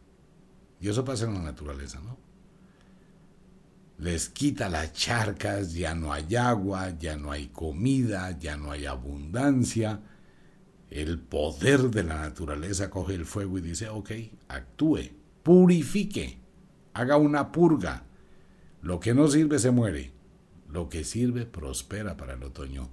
Y 0.79 0.89
eso 0.89 1.03
pasa 1.03 1.25
en 1.25 1.33
la 1.33 1.41
naturaleza, 1.41 1.99
¿no? 2.01 2.17
Les 3.97 4.29
quita 4.29 4.67
las 4.67 4.91
charcas, 4.91 5.73
ya 5.73 5.95
no 5.95 6.11
hay 6.11 6.35
agua, 6.35 6.89
ya 6.99 7.15
no 7.15 7.31
hay 7.31 7.47
comida, 7.47 8.37
ya 8.37 8.57
no 8.57 8.71
hay 8.71 8.85
abundancia. 8.85 10.01
El 10.95 11.19
poder 11.19 11.89
de 11.89 12.03
la 12.03 12.21
naturaleza 12.21 12.89
coge 12.89 13.15
el 13.15 13.25
fuego 13.25 13.57
y 13.57 13.61
dice, 13.61 13.89
ok, 13.89 14.11
actúe, 14.47 15.09
purifique, 15.43 16.37
haga 16.93 17.17
una 17.17 17.51
purga. 17.51 18.05
Lo 18.81 19.01
que 19.01 19.13
no 19.13 19.27
sirve 19.27 19.59
se 19.59 19.71
muere, 19.71 20.13
lo 20.69 20.87
que 20.87 21.03
sirve 21.03 21.45
prospera 21.45 22.15
para 22.15 22.35
el 22.35 22.43
otoño. 22.43 22.91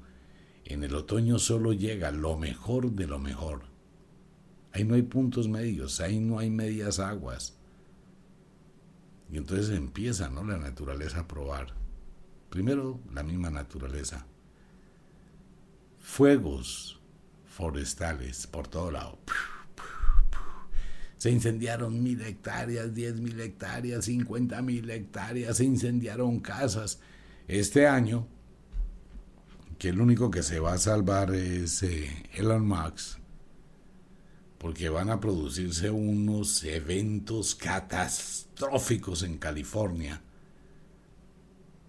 En 0.64 0.82
el 0.82 0.96
otoño 0.96 1.38
solo 1.38 1.72
llega 1.72 2.10
lo 2.10 2.36
mejor 2.36 2.90
de 2.90 3.06
lo 3.06 3.20
mejor. 3.20 3.66
Ahí 4.72 4.82
no 4.82 4.96
hay 4.96 5.02
puntos 5.02 5.46
medios, 5.46 6.00
ahí 6.00 6.18
no 6.18 6.40
hay 6.40 6.50
medias 6.50 6.98
aguas. 6.98 7.56
Y 9.30 9.36
entonces 9.36 9.70
empieza 9.70 10.28
¿no? 10.28 10.42
la 10.42 10.58
naturaleza 10.58 11.20
a 11.20 11.28
probar. 11.28 11.68
Primero 12.50 12.98
la 13.14 13.22
misma 13.22 13.50
naturaleza. 13.50 14.26
Fuegos 16.00 16.98
forestales 17.52 18.46
por 18.46 18.66
todo 18.68 18.90
lado. 18.90 19.18
Se 21.18 21.30
incendiaron 21.30 22.02
mil 22.02 22.20
hectáreas, 22.22 22.94
diez 22.94 23.20
mil 23.20 23.38
hectáreas, 23.40 24.06
cincuenta 24.06 24.60
mil 24.62 24.90
hectáreas, 24.90 25.58
se 25.58 25.64
incendiaron 25.64 26.40
casas. 26.40 26.98
Este 27.46 27.86
año 27.86 28.26
que 29.78 29.90
el 29.90 30.00
único 30.00 30.30
que 30.30 30.42
se 30.42 30.58
va 30.60 30.72
a 30.74 30.78
salvar 30.78 31.34
es 31.34 31.82
eh, 31.82 32.08
Elon 32.34 32.66
Musk, 32.66 33.18
porque 34.58 34.88
van 34.88 35.10
a 35.10 35.20
producirse 35.20 35.90
unos 35.90 36.62
eventos 36.64 37.54
catastróficos 37.54 39.22
en 39.24 39.38
California. 39.38 40.22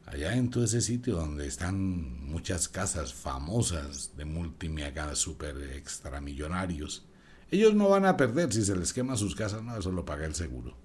Allá 0.05 0.35
en 0.35 0.49
todo 0.49 0.65
ese 0.65 0.81
sitio 0.81 1.15
donde 1.15 1.47
están 1.47 2.25
muchas 2.25 2.67
casas 2.67 3.13
famosas 3.13 4.15
de 4.17 4.25
multimega 4.25 5.15
super 5.15 5.55
extramillonarios. 5.75 7.05
Ellos 7.49 7.73
no 7.73 7.89
van 7.89 8.05
a 8.05 8.17
perder 8.17 8.51
si 8.51 8.65
se 8.65 8.75
les 8.75 8.93
quema 8.93 9.15
sus 9.15 9.35
casas, 9.35 9.63
no, 9.63 9.77
eso 9.77 9.91
lo 9.91 10.05
paga 10.05 10.25
el 10.25 10.35
seguro. 10.35 10.75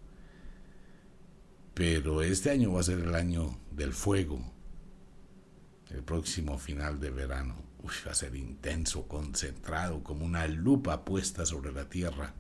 Pero 1.75 2.23
este 2.23 2.51
año 2.51 2.73
va 2.73 2.81
a 2.81 2.85
ser 2.85 3.01
el 3.01 3.15
año 3.15 3.59
del 3.71 3.93
fuego, 3.93 4.53
el 5.91 6.03
próximo 6.03 6.59
final 6.59 7.01
de 7.01 7.11
verano. 7.11 7.57
va 8.07 8.11
a 8.11 8.15
ser 8.15 8.35
intenso, 8.35 9.09
concentrado, 9.09 10.03
como 10.03 10.25
una 10.25 10.47
lupa 10.47 11.05
puesta 11.05 11.47
sobre 11.47 11.73
la 11.73 11.89
tierra. 11.89 12.35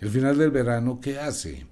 El 0.00 0.10
final 0.10 0.38
del 0.38 0.50
verano, 0.50 1.00
¿qué 1.00 1.18
hace? 1.18 1.66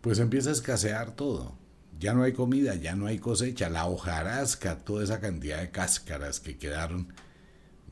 Pues 0.00 0.18
empieza 0.18 0.50
a 0.50 0.52
escasear 0.52 1.16
todo. 1.16 1.58
Ya 1.98 2.14
no 2.14 2.22
hay 2.22 2.32
comida, 2.32 2.76
ya 2.76 2.94
no 2.94 3.06
hay 3.06 3.18
cosecha. 3.18 3.68
La 3.68 3.86
hojarasca, 3.86 4.78
toda 4.78 5.02
esa 5.02 5.20
cantidad 5.20 5.60
de 5.60 5.70
cáscaras 5.70 6.38
que 6.38 6.56
quedaron 6.56 7.12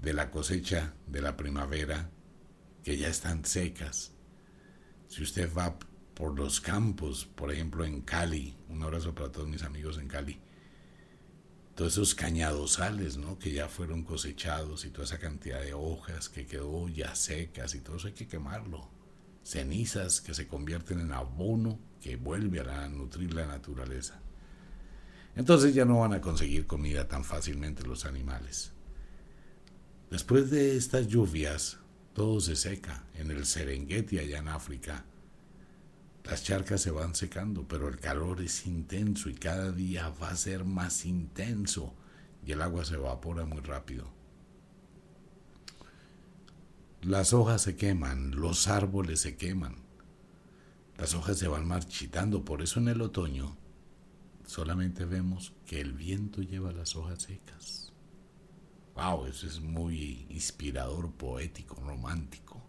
de 0.01 0.13
la 0.13 0.31
cosecha 0.31 0.95
de 1.07 1.21
la 1.21 1.37
primavera, 1.37 2.11
que 2.85 2.97
ya 2.97 3.09
están 3.09 3.45
secas. 3.45 4.13
Si 5.09 5.23
usted 5.23 5.53
va 5.53 5.79
por 6.15 6.39
los 6.39 6.61
campos, 6.61 7.27
por 7.27 7.53
ejemplo 7.53 7.85
en 7.85 8.03
Cali, 8.03 8.57
un 8.69 8.83
abrazo 8.83 9.15
para 9.15 9.33
todos 9.33 9.49
mis 9.49 9.63
amigos 9.63 9.99
en 9.99 10.09
Cali, 10.09 10.41
todos 11.75 11.93
esos 11.93 12.15
cañadosales, 12.15 13.17
¿no? 13.17 13.39
Que 13.39 13.53
ya 13.53 13.69
fueron 13.69 14.03
cosechados 14.03 14.85
y 14.85 14.91
toda 14.91 15.05
esa 15.05 15.19
cantidad 15.19 15.61
de 15.61 15.75
hojas 15.75 16.29
que 16.29 16.47
quedó 16.47 16.89
ya 16.89 17.15
secas 17.15 17.75
y 17.75 17.81
todo 17.81 17.97
eso 17.97 18.07
hay 18.07 18.15
que 18.15 18.29
quemarlo. 18.29 18.89
Cenizas 19.47 20.21
que 20.21 20.35
se 20.35 20.49
convierten 20.49 20.99
en 20.99 21.13
abono 21.13 21.79
que 22.01 22.17
vuelve 22.17 22.59
a 22.59 22.89
nutrir 22.89 23.33
la 23.33 23.47
naturaleza. 23.47 24.19
Entonces 25.37 25.73
ya 25.73 25.85
no 25.85 26.01
van 26.01 26.15
a 26.15 26.21
conseguir 26.21 26.67
comida 26.67 27.07
tan 27.07 27.23
fácilmente 27.23 27.87
los 27.87 28.07
animales. 28.07 28.73
Después 30.11 30.51
de 30.51 30.77
estas 30.77 31.07
lluvias, 31.07 31.79
todo 32.13 32.41
se 32.41 32.57
seca. 32.57 33.05
En 33.15 33.31
el 33.31 33.47
Serengeti, 33.47 34.19
allá 34.19 34.39
en 34.39 34.49
África, 34.49 35.05
las 36.25 36.43
charcas 36.43 36.81
se 36.81 36.91
van 36.91 37.15
secando, 37.15 37.69
pero 37.69 37.87
el 37.87 38.01
calor 38.01 38.41
es 38.41 38.67
intenso 38.67 39.31
y 39.31 39.35
cada 39.35 39.71
día 39.71 40.09
va 40.21 40.31
a 40.31 40.37
ser 40.37 40.65
más 40.65 41.07
intenso 41.07 41.95
y 42.45 42.51
el 42.51 42.63
agua 42.63 42.85
se 42.85 42.95
evapora 42.95 43.45
muy 43.45 43.61
rápido. 43.61 44.16
Las 47.07 47.33
hojas 47.33 47.63
se 47.63 47.77
queman, 47.77 48.33
los 48.33 48.67
árboles 48.67 49.21
se 49.21 49.37
queman, 49.37 49.77
las 50.99 51.15
hojas 51.15 51.39
se 51.39 51.47
van 51.47 51.65
marchitando, 51.65 52.45
por 52.45 52.63
eso 52.63 52.81
en 52.81 52.89
el 52.89 53.01
otoño 53.01 53.57
solamente 54.45 55.05
vemos 55.05 55.55
que 55.67 55.81
el 55.81 55.93
viento 55.93 56.43
lleva 56.43 56.73
las 56.73 56.97
hojas 56.97 57.23
secas. 57.23 57.93
Wow, 58.97 59.27
eso 59.27 59.47
es 59.47 59.61
muy 59.61 60.27
inspirador, 60.31 61.13
poético, 61.13 61.77
romántico. 61.77 62.61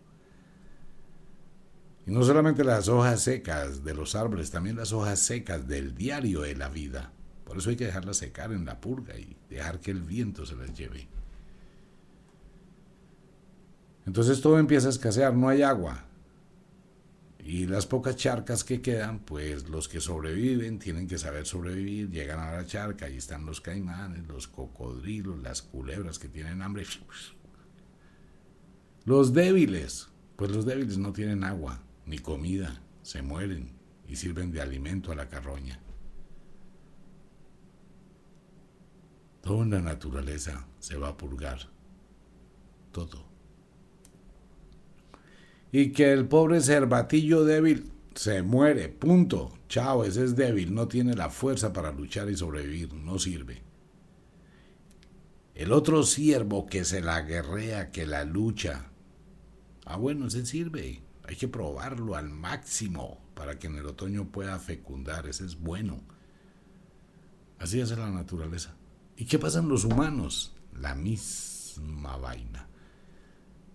Y 2.06 2.12
no 2.12 2.22
solamente 2.22 2.64
las 2.64 2.90
hojas 2.90 3.24
secas 3.24 3.84
de 3.84 3.96
los 3.96 4.14
árboles, 4.14 4.52
también 4.52 4.76
las 4.76 4.94
hojas 4.94 5.18
secas 5.20 5.68
del 5.68 5.96
diario 5.96 6.42
de 6.42 6.56
la 6.56 6.70
vida. 6.70 7.12
Por 7.44 7.58
eso 7.58 7.72
hay 7.72 7.76
que 7.76 7.88
dejarlas 7.88 8.18
secar 8.18 8.52
en 8.52 8.66
la 8.66 8.80
purga 8.82 9.18
y 9.18 9.36
dejar 9.50 9.80
que 9.80 9.90
el 9.90 10.04
viento 10.04 10.46
se 10.46 10.56
las 10.56 10.78
lleve. 10.78 11.10
Entonces 14.08 14.40
todo 14.40 14.58
empieza 14.58 14.88
a 14.88 14.92
escasear, 14.92 15.36
no 15.36 15.50
hay 15.50 15.64
agua. 15.64 16.06
Y 17.40 17.68
las 17.68 17.86
pocas 17.86 18.16
charcas 18.16 18.64
que 18.64 18.82
quedan, 18.82 19.20
pues 19.20 19.68
los 19.68 19.90
que 19.90 20.00
sobreviven 20.00 20.80
tienen 20.80 21.10
que 21.10 21.18
saber 21.18 21.46
sobrevivir, 21.46 22.10
llegan 22.10 22.40
a 22.40 22.54
la 22.54 22.66
charca, 22.66 23.10
y 23.10 23.18
están 23.18 23.46
los 23.46 23.60
caimanes, 23.60 24.26
los 24.28 24.48
cocodrilos, 24.48 25.40
las 25.40 25.62
culebras 25.62 26.20
que 26.20 26.30
tienen 26.30 26.62
hambre. 26.62 26.86
Los 29.04 29.34
débiles, 29.34 30.08
pues 30.38 30.52
los 30.52 30.66
débiles 30.66 30.98
no 30.98 31.12
tienen 31.12 31.44
agua 31.44 31.84
ni 32.06 32.20
comida, 32.20 32.82
se 33.02 33.22
mueren 33.22 33.74
y 34.08 34.16
sirven 34.16 34.54
de 34.54 34.62
alimento 34.62 35.12
a 35.12 35.16
la 35.16 35.28
carroña. 35.28 35.82
Toda 39.42 39.66
la 39.66 39.82
naturaleza 39.82 40.66
se 40.80 40.96
va 40.96 41.10
a 41.10 41.18
purgar, 41.18 41.60
todo. 42.94 43.27
Y 45.72 45.92
que 45.92 46.12
el 46.14 46.28
pobre 46.28 46.62
cervatillo 46.62 47.44
débil 47.44 47.92
se 48.16 48.42
muere, 48.42 48.90
punto. 48.90 49.54
Chao, 49.70 50.04
ese 50.04 50.24
es 50.24 50.36
débil, 50.36 50.74
no 50.74 50.88
tiene 50.88 51.14
la 51.14 51.30
fuerza 51.30 51.74
para 51.74 51.92
luchar 51.92 52.30
y 52.30 52.38
sobrevivir, 52.38 52.94
no 52.94 53.20
sirve. 53.20 53.62
El 55.56 55.72
otro 55.72 56.04
siervo 56.04 56.68
que 56.68 56.86
se 56.86 57.02
la 57.02 57.22
guerrea, 57.22 57.92
que 57.92 58.06
la 58.06 58.24
lucha, 58.24 58.92
ah 59.86 59.98
bueno, 59.98 60.28
ese 60.28 60.46
sirve. 60.46 61.02
Hay 61.24 61.36
que 61.36 61.48
probarlo 61.48 62.16
al 62.16 62.30
máximo 62.30 63.20
para 63.34 63.60
que 63.60 63.68
en 63.68 63.76
el 63.76 63.86
otoño 63.86 64.32
pueda 64.32 64.60
fecundar. 64.60 65.28
Ese 65.28 65.46
es 65.46 65.60
bueno. 65.60 66.00
Así 67.60 67.82
es 67.82 67.90
la 67.92 68.10
naturaleza. 68.10 68.76
¿Y 69.18 69.26
qué 69.26 69.38
pasa 69.40 69.60
en 69.60 69.68
los 69.68 69.84
humanos? 69.84 70.56
La 70.80 70.96
misma 70.96 72.18
vaina. 72.18 72.67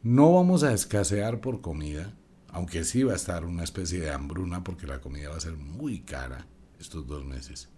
No 0.02 0.32
vamos 0.32 0.64
a 0.64 0.72
escasear 0.72 1.40
por 1.40 1.60
comida, 1.60 2.12
aunque 2.48 2.82
sí 2.82 3.04
va 3.04 3.12
a 3.12 3.16
estar 3.16 3.44
una 3.44 3.62
especie 3.62 4.00
de 4.00 4.10
hambruna 4.10 4.64
porque 4.64 4.88
la 4.88 5.00
comida 5.00 5.28
va 5.28 5.36
a 5.36 5.40
ser 5.40 5.56
muy 5.56 6.00
cara 6.00 6.48
estos 6.80 7.06
dos 7.06 7.24
meses. 7.24 7.68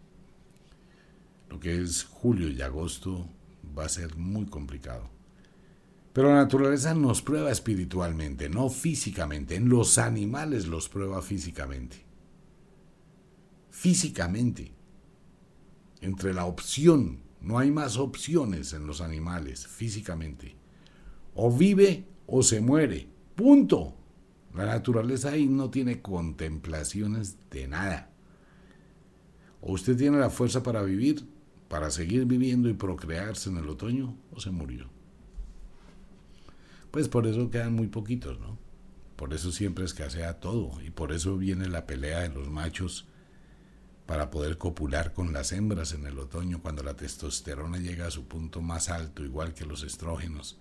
Lo 1.50 1.60
que 1.60 1.82
es 1.82 2.04
julio 2.04 2.48
y 2.48 2.62
agosto 2.62 3.28
va 3.78 3.84
a 3.84 3.90
ser 3.90 4.16
muy 4.16 4.46
complicado. 4.46 5.10
Pero 6.14 6.30
la 6.30 6.36
naturaleza 6.36 6.94
nos 6.94 7.20
prueba 7.20 7.50
espiritualmente, 7.50 8.48
no 8.48 8.70
físicamente. 8.70 9.56
En 9.56 9.68
los 9.68 9.98
animales 9.98 10.66
los 10.66 10.88
prueba 10.88 11.20
físicamente. 11.20 12.06
Físicamente. 13.70 14.72
Entre 16.00 16.32
la 16.32 16.46
opción 16.46 17.22
No 17.42 17.58
hay 17.58 17.70
más 17.70 17.98
opciones 17.98 18.72
en 18.72 18.86
los 18.86 19.02
animales 19.02 19.66
físicamente. 19.66 20.56
O 21.34 21.54
vive 21.54 22.13
o 22.26 22.42
se 22.42 22.60
muere. 22.60 23.08
Punto. 23.34 23.94
La 24.54 24.66
naturaleza 24.66 25.30
ahí 25.30 25.46
no 25.46 25.70
tiene 25.70 26.00
contemplaciones 26.00 27.36
de 27.50 27.66
nada. 27.66 28.10
O 29.60 29.72
usted 29.72 29.96
tiene 29.96 30.18
la 30.18 30.30
fuerza 30.30 30.62
para 30.62 30.82
vivir, 30.82 31.26
para 31.68 31.90
seguir 31.90 32.24
viviendo 32.26 32.68
y 32.68 32.74
procrearse 32.74 33.50
en 33.50 33.56
el 33.56 33.68
otoño, 33.68 34.16
o 34.30 34.40
se 34.40 34.50
murió. 34.50 34.88
Pues 36.90 37.08
por 37.08 37.26
eso 37.26 37.50
quedan 37.50 37.72
muy 37.72 37.88
poquitos, 37.88 38.38
¿no? 38.38 38.56
Por 39.16 39.34
eso 39.34 39.50
siempre 39.50 39.84
escasea 39.84 40.38
todo 40.38 40.80
y 40.82 40.90
por 40.90 41.12
eso 41.12 41.36
viene 41.36 41.68
la 41.68 41.86
pelea 41.86 42.20
de 42.20 42.28
los 42.28 42.48
machos 42.48 43.06
para 44.06 44.30
poder 44.30 44.58
copular 44.58 45.12
con 45.12 45.32
las 45.32 45.52
hembras 45.52 45.92
en 45.92 46.06
el 46.06 46.18
otoño 46.18 46.60
cuando 46.60 46.82
la 46.82 46.94
testosterona 46.94 47.78
llega 47.78 48.06
a 48.06 48.10
su 48.10 48.26
punto 48.28 48.60
más 48.60 48.90
alto, 48.90 49.24
igual 49.24 49.54
que 49.54 49.64
los 49.64 49.82
estrógenos. 49.82 50.60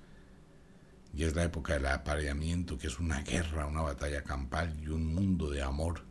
Y 1.14 1.24
es 1.24 1.36
la 1.36 1.44
época 1.44 1.74
del 1.74 1.86
apareamiento, 1.86 2.78
que 2.78 2.88
es 2.88 3.00
una 3.00 3.22
guerra, 3.22 3.68
una 3.68 3.82
batalla 3.82 4.24
campal 4.24 4.76
y 4.82 4.88
un 4.88 5.14
mundo 5.14 5.50
de 5.50 5.62
amor 5.62 6.02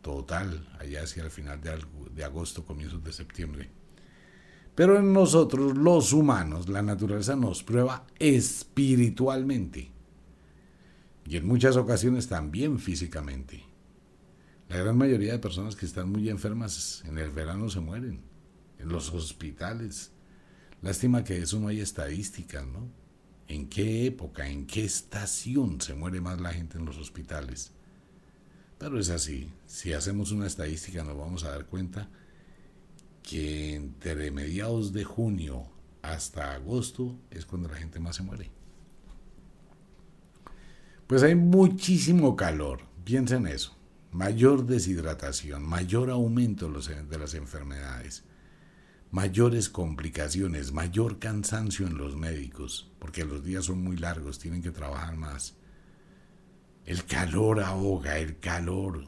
total, 0.00 0.66
allá 0.78 1.02
hacia 1.02 1.22
el 1.24 1.30
final 1.30 1.60
de, 1.60 1.78
de 2.14 2.24
agosto, 2.24 2.64
comienzos 2.64 3.04
de 3.04 3.12
septiembre. 3.12 3.70
Pero 4.74 4.98
en 4.98 5.12
nosotros, 5.12 5.76
los 5.76 6.12
humanos, 6.12 6.68
la 6.68 6.82
naturaleza 6.82 7.36
nos 7.36 7.62
prueba 7.62 8.06
espiritualmente. 8.18 9.90
Y 11.26 11.36
en 11.36 11.46
muchas 11.46 11.76
ocasiones 11.76 12.28
también 12.28 12.78
físicamente. 12.78 13.64
La 14.68 14.76
gran 14.76 14.96
mayoría 14.96 15.32
de 15.32 15.38
personas 15.38 15.76
que 15.76 15.84
están 15.84 16.10
muy 16.10 16.30
enfermas 16.30 17.02
en 17.06 17.18
el 17.18 17.30
verano 17.30 17.68
se 17.68 17.80
mueren, 17.80 18.22
en 18.78 18.88
los 18.88 19.12
hospitales. 19.12 20.12
Lástima 20.80 21.24
que 21.24 21.38
eso 21.38 21.58
no 21.58 21.68
hay 21.68 21.80
estadísticas, 21.80 22.66
¿no? 22.66 22.88
¿En 23.48 23.68
qué 23.68 24.06
época, 24.06 24.48
en 24.48 24.66
qué 24.66 24.84
estación 24.84 25.80
se 25.80 25.94
muere 25.94 26.20
más 26.20 26.40
la 26.40 26.52
gente 26.52 26.78
en 26.78 26.84
los 26.84 26.98
hospitales? 26.98 27.72
Pero 28.78 28.98
es 29.00 29.10
así, 29.10 29.50
si 29.66 29.92
hacemos 29.92 30.30
una 30.30 30.46
estadística 30.46 31.02
nos 31.02 31.16
vamos 31.16 31.44
a 31.44 31.50
dar 31.50 31.66
cuenta 31.66 32.08
que 33.22 33.74
entre 33.74 34.30
mediados 34.30 34.92
de 34.92 35.04
junio 35.04 35.66
hasta 36.02 36.52
agosto 36.52 37.18
es 37.30 37.44
cuando 37.44 37.68
la 37.68 37.76
gente 37.76 37.98
más 37.98 38.16
se 38.16 38.22
muere. 38.22 38.50
Pues 41.06 41.22
hay 41.22 41.34
muchísimo 41.34 42.36
calor, 42.36 42.82
piensa 43.04 43.36
en 43.36 43.46
eso 43.46 43.78
mayor 44.12 44.66
deshidratación, 44.66 45.62
mayor 45.62 46.10
aumento 46.10 46.70
de 46.70 47.18
las 47.18 47.34
enfermedades, 47.34 48.24
mayores 49.10 49.68
complicaciones, 49.68 50.72
mayor 50.72 51.18
cansancio 51.18 51.86
en 51.86 51.96
los 51.96 52.16
médicos, 52.16 52.90
porque 52.98 53.24
los 53.24 53.44
días 53.44 53.64
son 53.64 53.82
muy 53.82 53.96
largos, 53.96 54.38
tienen 54.38 54.62
que 54.62 54.70
trabajar 54.70 55.16
más. 55.16 55.54
El 56.84 57.04
calor 57.04 57.60
ahoga, 57.60 58.18
el 58.18 58.38
calor, 58.38 59.04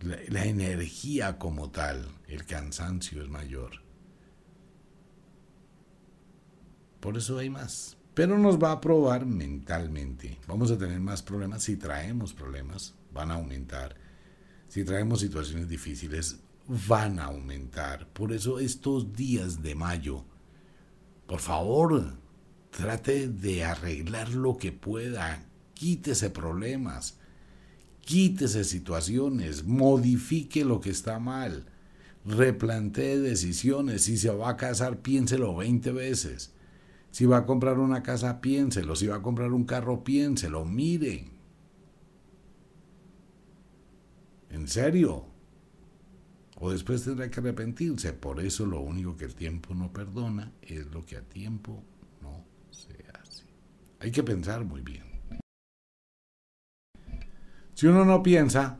la, 0.00 0.18
la 0.28 0.44
energía 0.44 1.38
como 1.38 1.70
tal, 1.70 2.06
el 2.28 2.44
cansancio 2.44 3.22
es 3.22 3.28
mayor. 3.28 3.82
Por 7.00 7.16
eso 7.16 7.38
hay 7.38 7.50
más. 7.50 7.96
Pero 8.14 8.38
nos 8.38 8.58
va 8.58 8.72
a 8.72 8.80
probar 8.80 9.24
mentalmente. 9.24 10.38
Vamos 10.46 10.70
a 10.70 10.78
tener 10.78 11.00
más 11.00 11.22
problemas 11.22 11.62
si 11.62 11.76
traemos 11.76 12.34
problemas 12.34 12.94
van 13.12 13.30
a 13.30 13.34
aumentar. 13.34 13.96
Si 14.68 14.84
traemos 14.84 15.20
situaciones 15.20 15.68
difíciles, 15.68 16.40
van 16.66 17.18
a 17.18 17.26
aumentar. 17.26 18.08
Por 18.08 18.32
eso 18.32 18.58
estos 18.58 19.12
días 19.14 19.62
de 19.62 19.74
mayo, 19.74 20.24
por 21.26 21.40
favor, 21.40 22.14
trate 22.70 23.28
de 23.28 23.64
arreglar 23.64 24.30
lo 24.30 24.56
que 24.56 24.72
pueda. 24.72 25.46
Quítese 25.74 26.30
problemas, 26.30 27.18
quítese 28.00 28.64
situaciones, 28.64 29.64
modifique 29.64 30.64
lo 30.64 30.80
que 30.80 30.90
está 30.90 31.18
mal, 31.18 31.66
replantee 32.24 33.18
decisiones. 33.18 34.02
Si 34.02 34.18
se 34.18 34.30
va 34.30 34.50
a 34.50 34.56
casar, 34.56 34.98
piénselo 34.98 35.56
20 35.56 35.92
veces. 35.92 36.52
Si 37.10 37.26
va 37.26 37.38
a 37.38 37.46
comprar 37.46 37.78
una 37.78 38.02
casa, 38.02 38.40
piénselo. 38.40 38.94
Si 38.94 39.06
va 39.06 39.16
a 39.16 39.22
comprar 39.22 39.52
un 39.52 39.64
carro, 39.64 40.04
piénselo. 40.04 40.64
Mire. 40.64 41.30
¿En 44.50 44.68
serio? 44.68 45.29
O 46.60 46.70
después 46.70 47.02
tendrá 47.02 47.30
que 47.30 47.40
arrepentirse. 47.40 48.12
Por 48.12 48.38
eso 48.40 48.66
lo 48.66 48.80
único 48.80 49.16
que 49.16 49.24
el 49.24 49.34
tiempo 49.34 49.74
no 49.74 49.92
perdona 49.92 50.52
es 50.62 50.86
lo 50.92 51.04
que 51.04 51.16
a 51.16 51.22
tiempo 51.22 51.82
no 52.20 52.44
se 52.70 53.04
hace. 53.18 53.44
Hay 53.98 54.12
que 54.12 54.22
pensar 54.22 54.64
muy 54.64 54.82
bien. 54.82 55.04
Si 57.74 57.86
uno 57.86 58.04
no 58.04 58.22
piensa, 58.22 58.78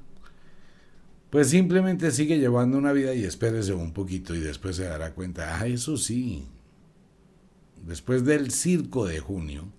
pues 1.31 1.49
simplemente 1.49 2.11
sigue 2.11 2.39
llevando 2.39 2.77
una 2.77 2.93
vida 2.93 3.15
y 3.15 3.25
espérese 3.25 3.73
un 3.73 3.95
poquito 3.95 4.35
y 4.35 4.41
después 4.41 4.77
se 4.77 4.85
dará 4.85 5.15
cuenta, 5.15 5.59
ah, 5.59 5.67
eso 5.67 5.97
sí, 5.97 6.47
después 7.87 8.27
del 8.27 8.51
circo 8.51 9.07
de 9.07 9.21
junio, 9.21 9.73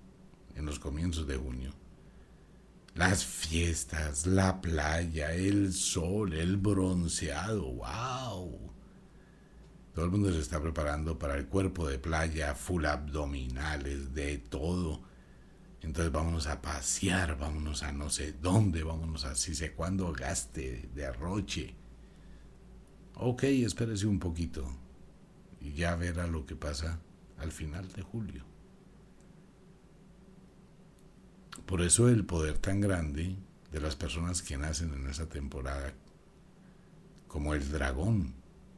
en 0.56 0.66
los 0.66 0.80
comienzos 0.80 1.28
de 1.28 1.36
junio, 1.36 1.72
las 2.96 3.26
fiestas, 3.26 4.28
la 4.28 4.62
playa, 4.62 5.34
el 5.34 5.74
sol, 5.74 6.34
el 6.34 6.58
bronceado, 6.58 7.74
wow. 7.74 8.72
Todo 9.94 10.06
el 10.06 10.12
mundo 10.12 10.32
se 10.32 10.40
está 10.40 10.62
preparando 10.62 11.18
para 11.18 11.36
el 11.36 11.48
cuerpo 11.48 11.88
de 11.88 12.00
playa, 12.00 12.56
full 12.56 12.86
abdominales, 12.86 14.14
de 14.14 14.38
todo. 14.38 15.02
Entonces 15.82 16.12
vámonos 16.12 16.48
a 16.48 16.62
pasear, 16.62 17.38
vámonos 17.38 17.84
a 17.84 17.92
no 17.92 18.10
sé 18.10 18.34
dónde, 18.34 18.84
vámonos 18.84 19.26
a 19.26 19.36
si 19.36 19.56
sé 19.56 19.74
cuándo 19.74 20.12
gaste 20.14 20.90
de 20.94 21.06
arroche. 21.06 21.76
Ok, 23.16 23.44
espérese 23.44 24.06
un 24.06 24.20
poquito 24.20 24.66
y 25.60 25.74
ya 25.74 25.96
verá 25.96 26.28
lo 26.28 26.46
que 26.46 26.56
pasa 26.56 27.00
al 27.38 27.52
final 27.52 27.92
de 27.92 28.02
julio. 28.02 28.51
Por 31.66 31.82
eso 31.82 32.10
el 32.10 32.26
poder 32.26 32.58
tan 32.58 32.82
grande 32.82 33.36
de 33.72 33.80
las 33.80 33.96
personas 33.96 34.42
que 34.42 34.58
nacen 34.58 34.94
en 34.94 35.08
esa 35.08 35.28
temporada, 35.28 35.94
como 37.28 37.54
el 37.54 37.72
dragón 37.72 38.34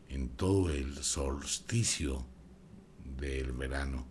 en 0.09 0.29
todo 0.29 0.69
el 0.69 1.03
solsticio 1.03 2.25
del 3.19 3.51
verano 3.51 4.05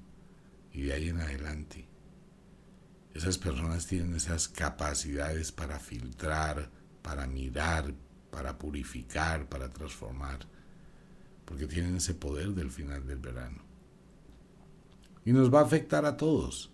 y 0.72 0.82
de 0.82 0.92
ahí 0.94 1.08
en 1.08 1.20
adelante. 1.20 1.86
Esas 3.14 3.38
personas 3.38 3.86
tienen 3.86 4.14
esas 4.14 4.48
capacidades 4.48 5.52
para 5.52 5.78
filtrar, 5.78 6.70
para 7.02 7.26
mirar, 7.26 7.92
para 8.30 8.58
purificar, 8.58 9.48
para 9.48 9.68
transformar, 9.68 10.40
porque 11.44 11.66
tienen 11.66 11.96
ese 11.96 12.14
poder 12.14 12.48
del 12.48 12.70
final 12.70 13.06
del 13.06 13.18
verano. 13.18 13.62
Y 15.24 15.32
nos 15.32 15.52
va 15.52 15.60
a 15.60 15.64
afectar 15.64 16.04
a 16.06 16.16
todos. 16.16 16.70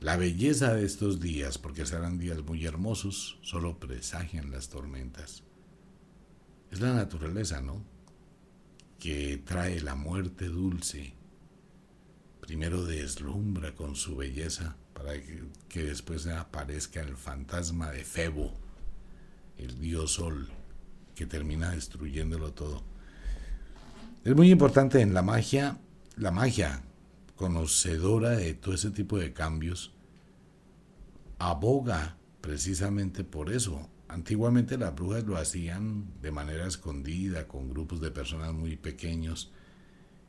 La 0.00 0.16
belleza 0.16 0.72
de 0.72 0.86
estos 0.86 1.20
días, 1.20 1.58
porque 1.58 1.84
serán 1.84 2.16
días 2.16 2.42
muy 2.42 2.64
hermosos, 2.64 3.38
solo 3.42 3.78
presagian 3.78 4.50
las 4.50 4.70
tormentas. 4.70 5.42
Es 6.70 6.80
la 6.80 6.94
naturaleza, 6.94 7.60
¿no? 7.60 7.84
Que 8.98 9.36
trae 9.44 9.78
la 9.82 9.96
muerte 9.96 10.46
dulce. 10.46 11.12
Primero 12.40 12.86
deslumbra 12.86 13.74
con 13.74 13.94
su 13.94 14.16
belleza 14.16 14.74
para 14.94 15.12
que, 15.68 15.84
después 15.84 16.26
aparezca 16.28 17.02
el 17.02 17.18
fantasma 17.18 17.90
de 17.90 18.02
Febo, 18.02 18.54
el 19.58 19.78
dios 19.80 20.12
sol, 20.12 20.48
que 21.14 21.26
termina 21.26 21.72
destruyéndolo 21.72 22.54
todo. 22.54 22.82
Es 24.24 24.34
muy 24.34 24.50
importante 24.50 25.02
en 25.02 25.12
la 25.12 25.20
magia, 25.20 25.78
la 26.16 26.30
magia 26.30 26.84
conocedora 27.40 28.32
de 28.32 28.52
todo 28.52 28.74
ese 28.74 28.90
tipo 28.90 29.16
de 29.16 29.32
cambios, 29.32 29.94
aboga 31.38 32.18
precisamente 32.42 33.24
por 33.24 33.50
eso. 33.50 33.88
Antiguamente 34.08 34.76
las 34.76 34.94
brujas 34.94 35.24
lo 35.24 35.38
hacían 35.38 36.04
de 36.20 36.32
manera 36.32 36.66
escondida, 36.66 37.48
con 37.48 37.70
grupos 37.70 38.02
de 38.02 38.10
personas 38.10 38.52
muy 38.52 38.76
pequeños, 38.76 39.50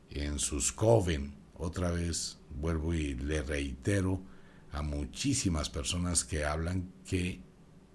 en 0.08 0.38
sus 0.38 0.72
coven. 0.72 1.34
Otra 1.52 1.90
vez 1.90 2.38
vuelvo 2.58 2.94
y 2.94 3.12
le 3.12 3.42
reitero 3.42 4.22
a 4.70 4.80
muchísimas 4.80 5.68
personas 5.68 6.24
que 6.24 6.46
hablan 6.46 6.90
que 7.04 7.42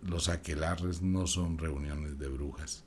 los 0.04 0.30
aquelarres 0.30 1.02
no 1.02 1.26
son 1.26 1.58
reuniones 1.58 2.20
de 2.20 2.28
brujas. 2.28 2.84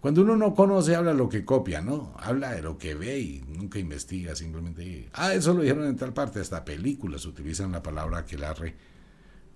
Cuando 0.00 0.22
uno 0.22 0.36
no 0.36 0.54
conoce, 0.54 0.94
habla 0.94 1.12
lo 1.12 1.28
que 1.28 1.44
copia, 1.44 1.80
¿no? 1.80 2.14
Habla 2.18 2.52
de 2.52 2.62
lo 2.62 2.78
que 2.78 2.94
ve 2.94 3.18
y 3.18 3.44
nunca 3.48 3.80
investiga, 3.80 4.36
simplemente. 4.36 5.08
Ah, 5.12 5.34
eso 5.34 5.54
lo 5.54 5.62
dijeron 5.62 5.86
en 5.86 5.96
tal 5.96 6.12
parte, 6.12 6.40
hasta 6.40 6.64
películas 6.64 7.26
utilizan 7.26 7.72
la 7.72 7.82
palabra 7.82 8.18
aquelarre 8.18 8.76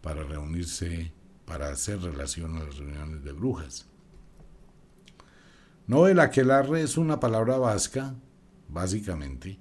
para 0.00 0.24
reunirse, 0.24 1.12
para 1.44 1.68
hacer 1.68 2.00
relación 2.00 2.56
a 2.56 2.64
las 2.64 2.76
reuniones 2.76 3.22
de 3.22 3.32
brujas. 3.32 3.86
No, 5.86 6.08
el 6.08 6.18
aquelarre 6.18 6.82
es 6.82 6.96
una 6.96 7.20
palabra 7.20 7.58
vasca, 7.58 8.14
básicamente, 8.68 9.60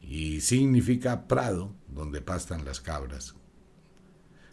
y 0.00 0.40
significa 0.40 1.28
prado 1.28 1.72
donde 1.86 2.20
pastan 2.20 2.64
las 2.64 2.80
cabras. 2.80 3.36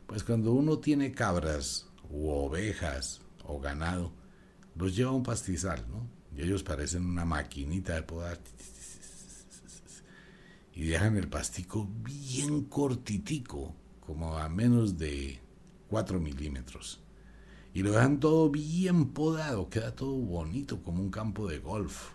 Pues 0.05 0.23
cuando 0.23 0.51
uno 0.51 0.79
tiene 0.79 1.13
cabras 1.13 1.87
u 2.09 2.29
ovejas 2.29 3.21
o 3.43 3.59
ganado, 3.59 4.11
los 4.81 4.95
lleva 4.95 5.11
un 5.11 5.23
pastizal, 5.23 5.85
¿no? 5.89 6.07
Y 6.35 6.41
ellos 6.41 6.63
parecen 6.63 7.05
una 7.05 7.23
maquinita 7.23 7.93
de 7.93 8.03
podar. 8.03 8.39
Y 10.73 10.85
dejan 10.85 11.17
el 11.17 11.27
pastico 11.27 11.87
bien 12.03 12.63
cortitico, 12.63 13.75
como 13.99 14.37
a 14.37 14.49
menos 14.49 14.97
de 14.97 15.39
4 15.89 16.19
milímetros. 16.19 17.01
Y 17.73 17.83
lo 17.83 17.91
dejan 17.91 18.19
todo 18.19 18.49
bien 18.49 19.09
podado, 19.09 19.69
queda 19.69 19.95
todo 19.95 20.15
bonito, 20.15 20.81
como 20.81 21.01
un 21.01 21.11
campo 21.11 21.47
de 21.47 21.59
golf. 21.59 22.13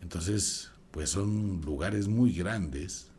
Entonces, 0.00 0.70
pues 0.90 1.10
son 1.10 1.60
lugares 1.60 2.08
muy 2.08 2.32
grandes 2.32 3.10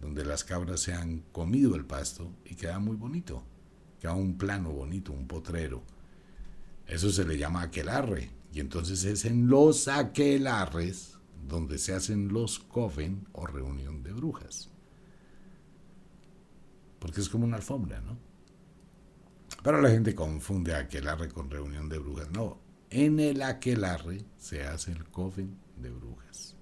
donde 0.00 0.24
las 0.24 0.44
cabras 0.44 0.80
se 0.80 0.94
han 0.94 1.20
comido 1.32 1.76
el 1.76 1.84
pasto 1.84 2.32
y 2.44 2.54
queda 2.56 2.78
muy 2.78 2.96
bonito. 2.96 3.44
Queda 4.00 4.14
un 4.14 4.38
plano 4.38 4.70
bonito, 4.70 5.12
un 5.12 5.26
potrero. 5.26 5.82
Eso 6.90 7.10
se 7.10 7.24
le 7.24 7.38
llama 7.38 7.62
aquelarre. 7.62 8.30
Y 8.52 8.60
entonces 8.60 9.04
es 9.04 9.24
en 9.24 9.48
los 9.48 9.86
aquelarres 9.86 11.18
donde 11.46 11.78
se 11.78 11.94
hacen 11.94 12.28
los 12.28 12.58
coven 12.58 13.28
o 13.32 13.46
reunión 13.46 14.02
de 14.02 14.12
brujas. 14.12 14.68
Porque 16.98 17.20
es 17.20 17.28
como 17.28 17.44
una 17.44 17.56
alfombra, 17.56 18.00
¿no? 18.00 18.18
Pero 19.62 19.80
la 19.80 19.90
gente 19.90 20.14
confunde 20.14 20.74
aquelarre 20.74 21.28
con 21.28 21.50
reunión 21.50 21.88
de 21.88 21.98
brujas. 21.98 22.30
No, 22.30 22.60
en 22.90 23.20
el 23.20 23.42
aquelarre 23.42 24.24
se 24.36 24.64
hace 24.64 24.90
el 24.90 25.04
coven 25.04 25.56
de 25.76 25.90
brujas. 25.90 26.56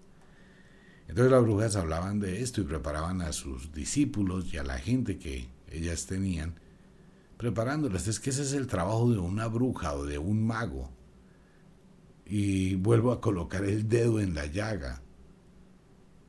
Entonces 1.09 1.33
las 1.33 1.43
brujas 1.43 1.77
hablaban 1.77 2.21
de 2.21 2.43
esto 2.43 2.61
y 2.61 2.65
preparaban 2.65 3.23
a 3.23 3.33
sus 3.33 3.73
discípulos 3.73 4.53
y 4.53 4.59
a 4.59 4.63
la 4.63 4.79
gente 4.79 5.19
que 5.19 5.49
ellas 5.71 6.05
tenían, 6.05 6.61
preparándolas. 7.39 8.07
Es 8.09 8.21
que 8.21 8.31
ese 8.31 8.43
es 8.43 8.53
el 8.53 8.67
trabajo 8.67 9.11
de 9.11 9.19
una 9.19 9.47
bruja 9.47 9.95
o 9.95 10.05
de 10.05 10.19
un 10.19 10.47
mago. 10.47 10.91
Y 12.27 12.75
vuelvo 12.75 13.13
a 13.13 13.23
colocar 13.23 13.65
el 13.65 13.89
dedo 13.89 14.21
en 14.21 14.35
la 14.35 14.45
llaga. 14.45 15.01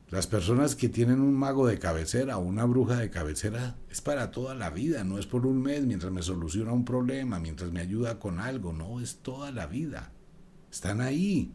Las 0.08 0.26
personas 0.26 0.74
que 0.74 0.88
tienen 0.88 1.20
un 1.20 1.34
mago 1.34 1.66
de 1.66 1.78
cabecera 1.78 2.38
o 2.38 2.40
una 2.40 2.64
bruja 2.64 2.96
de 2.96 3.10
cabecera 3.10 3.76
es 3.90 4.00
para 4.00 4.32
toda 4.32 4.54
la 4.56 4.70
vida, 4.70 5.04
no 5.04 5.18
es 5.18 5.26
por 5.26 5.46
un 5.46 5.62
mes 5.62 5.84
mientras 5.84 6.10
me 6.10 6.22
soluciona 6.22 6.72
un 6.72 6.84
problema, 6.84 7.38
mientras 7.38 7.70
me 7.70 7.80
ayuda 7.80 8.18
con 8.18 8.40
algo, 8.40 8.72
no, 8.72 9.00
es 9.00 9.18
toda 9.18 9.52
la 9.52 9.66
vida. 9.66 10.12
Están 10.70 11.00
ahí. 11.00 11.54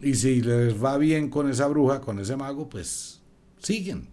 Y 0.00 0.14
si 0.14 0.40
les 0.40 0.82
va 0.82 0.96
bien 0.96 1.28
con 1.28 1.50
esa 1.50 1.66
bruja, 1.66 2.00
con 2.00 2.18
ese 2.18 2.36
mago, 2.36 2.68
pues 2.68 3.20
siguen. 3.58 4.08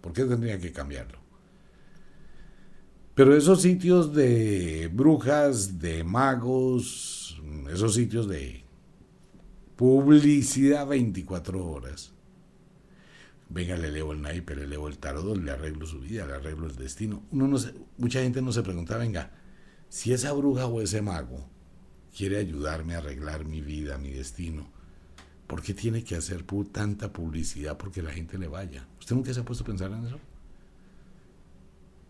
¿Por 0.00 0.12
qué 0.12 0.24
tendría 0.24 0.58
que 0.58 0.72
cambiarlo? 0.72 1.18
Pero 3.14 3.36
esos 3.36 3.62
sitios 3.62 4.14
de 4.14 4.88
brujas, 4.92 5.80
de 5.80 6.04
magos, 6.04 7.40
esos 7.72 7.94
sitios 7.94 8.28
de 8.28 8.64
publicidad 9.76 10.86
24 10.86 11.66
horas. 11.66 12.12
Venga, 13.48 13.76
le 13.76 13.90
leo 13.90 14.12
el 14.12 14.20
naipe, 14.20 14.54
le 14.54 14.66
leo 14.66 14.88
el 14.88 14.98
tarot, 14.98 15.36
le 15.36 15.50
arreglo 15.50 15.86
su 15.86 16.00
vida, 16.00 16.26
le 16.26 16.34
arreglo 16.34 16.66
el 16.66 16.76
destino. 16.76 17.22
Uno 17.32 17.48
no 17.48 17.58
mucha 17.96 18.22
gente 18.22 18.42
no 18.42 18.52
se 18.52 18.62
pregunta, 18.62 18.98
venga, 18.98 19.32
si 19.88 20.12
esa 20.12 20.32
bruja 20.32 20.66
o 20.66 20.82
ese 20.82 21.00
mago 21.00 21.48
quiere 22.16 22.36
ayudarme 22.36 22.94
a 22.94 22.98
arreglar 22.98 23.44
mi 23.46 23.62
vida, 23.62 23.98
mi 23.98 24.10
destino, 24.10 24.70
¿Por 25.48 25.62
qué 25.62 25.72
tiene 25.72 26.04
que 26.04 26.14
hacer 26.14 26.44
tanta 26.70 27.10
publicidad 27.10 27.78
porque 27.78 28.02
la 28.02 28.12
gente 28.12 28.36
le 28.36 28.46
vaya? 28.48 28.86
¿Usted 29.00 29.16
nunca 29.16 29.32
se 29.32 29.40
ha 29.40 29.44
puesto 29.44 29.64
a 29.64 29.66
pensar 29.66 29.90
en 29.90 30.06
eso? 30.06 30.20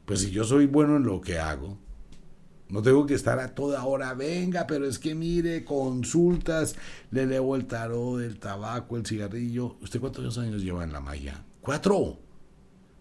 Pues 0.04 0.20
si 0.20 0.30
yo 0.32 0.42
soy 0.42 0.66
bueno 0.66 0.96
en 0.96 1.04
lo 1.04 1.20
que 1.20 1.38
hago, 1.38 1.78
no 2.68 2.82
tengo 2.82 3.06
que 3.06 3.14
estar 3.14 3.38
a 3.38 3.54
toda 3.54 3.84
hora, 3.84 4.12
venga, 4.14 4.66
pero 4.66 4.86
es 4.86 4.98
que 4.98 5.14
mire, 5.14 5.64
consultas, 5.64 6.74
le 7.12 7.26
leo 7.26 7.54
el 7.54 7.66
tarot, 7.66 8.20
el 8.20 8.40
tabaco, 8.40 8.96
el 8.96 9.06
cigarrillo. 9.06 9.76
¿Usted 9.82 10.00
cuántos 10.00 10.36
años 10.36 10.60
lleva 10.60 10.82
en 10.82 10.92
la 10.92 11.00
magia? 11.00 11.44
¡Cuatro! 11.60 12.18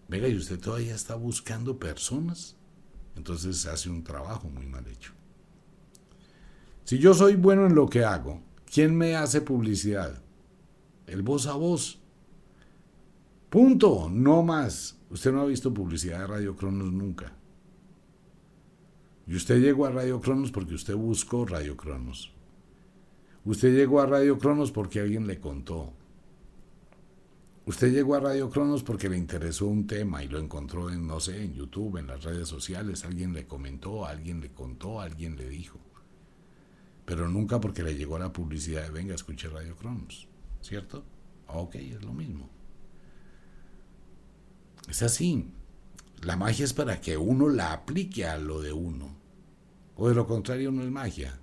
Venga, 0.08 0.28
¿y 0.28 0.36
usted 0.36 0.60
todavía 0.60 0.94
está 0.94 1.16
buscando 1.16 1.80
personas? 1.80 2.56
Entonces 3.16 3.66
hace 3.66 3.90
un 3.90 4.04
trabajo 4.04 4.50
muy 4.50 4.68
mal 4.68 4.88
hecho. 4.88 5.14
Si 6.84 7.00
yo 7.00 7.16
soy 7.16 7.34
bueno 7.36 7.66
en 7.66 7.74
lo 7.74 7.90
que 7.90 8.06
hago, 8.06 8.44
¿quién 8.72 8.96
me 8.96 9.16
hace 9.16 9.42
publicidad? 9.42 10.22
El 11.08 11.22
voz 11.22 11.48
a 11.48 11.56
voz. 11.56 12.00
Punto, 13.50 14.10
no 14.12 14.44
más. 14.44 15.00
Usted 15.10 15.32
no 15.32 15.42
ha 15.42 15.46
visto 15.46 15.74
publicidad 15.74 16.20
de 16.20 16.28
Radio 16.28 16.56
Cronos 16.56 16.92
nunca. 16.92 17.34
Y 19.26 19.36
usted 19.36 19.60
llegó 19.60 19.86
a 19.86 19.92
Radio 19.92 20.22
Cronos 20.22 20.52
porque 20.52 20.76
usted 20.76 20.96
buscó 20.96 21.46
Radio 21.46 21.76
Cronos. 21.76 22.34
Usted 23.46 23.74
llegó 23.74 24.02
a 24.02 24.06
Radio 24.06 24.38
Cronos 24.38 24.72
porque 24.72 25.00
alguien 25.00 25.28
le 25.28 25.40
contó. 25.40 25.94
Usted 27.66 27.92
llegó 27.92 28.16
a 28.16 28.22
Radio 28.22 28.50
Cronos 28.50 28.84
porque 28.84 29.10
le 29.10 29.18
interesó 29.18 29.68
un 29.68 29.88
tema 29.88 30.24
y 30.24 30.28
lo 30.30 30.40
encontró 30.40 30.90
en, 30.90 31.06
no 31.06 31.20
sé, 31.20 31.44
en 31.44 31.54
YouTube, 31.54 31.98
en 31.98 32.08
las 32.08 32.24
redes 32.24 32.48
sociales. 32.48 33.04
Alguien 33.04 33.34
le 33.34 33.46
comentó, 33.46 34.06
alguien 34.06 34.40
le 34.40 34.52
contó, 34.52 35.02
alguien 35.02 35.36
le 35.36 35.50
dijo. 35.50 35.78
Pero 37.06 37.28
nunca 37.28 37.60
porque 37.60 37.84
le 37.84 37.96
llegó 37.96 38.20
la 38.20 38.32
publicidad 38.32 38.84
de 38.84 38.92
venga, 38.92 39.16
escuche 39.16 39.50
Radio 39.50 39.76
Cronos. 39.76 40.28
¿Cierto? 40.68 41.04
Ok, 41.48 41.76
es 41.76 42.04
lo 42.04 42.14
mismo. 42.14 42.50
Es 44.90 45.02
así. 45.02 45.52
La 46.22 46.36
magia 46.36 46.66
es 46.66 46.74
para 46.74 47.00
que 47.00 47.18
uno 47.18 47.50
la 47.50 47.74
aplique 47.74 48.26
a 48.26 48.38
lo 48.38 48.62
de 48.62 48.74
uno. 48.74 49.16
O 49.96 50.10
de 50.10 50.16
lo 50.16 50.28
contrario 50.28 50.72
no 50.72 50.84
es 50.84 50.92
magia. 50.92 51.40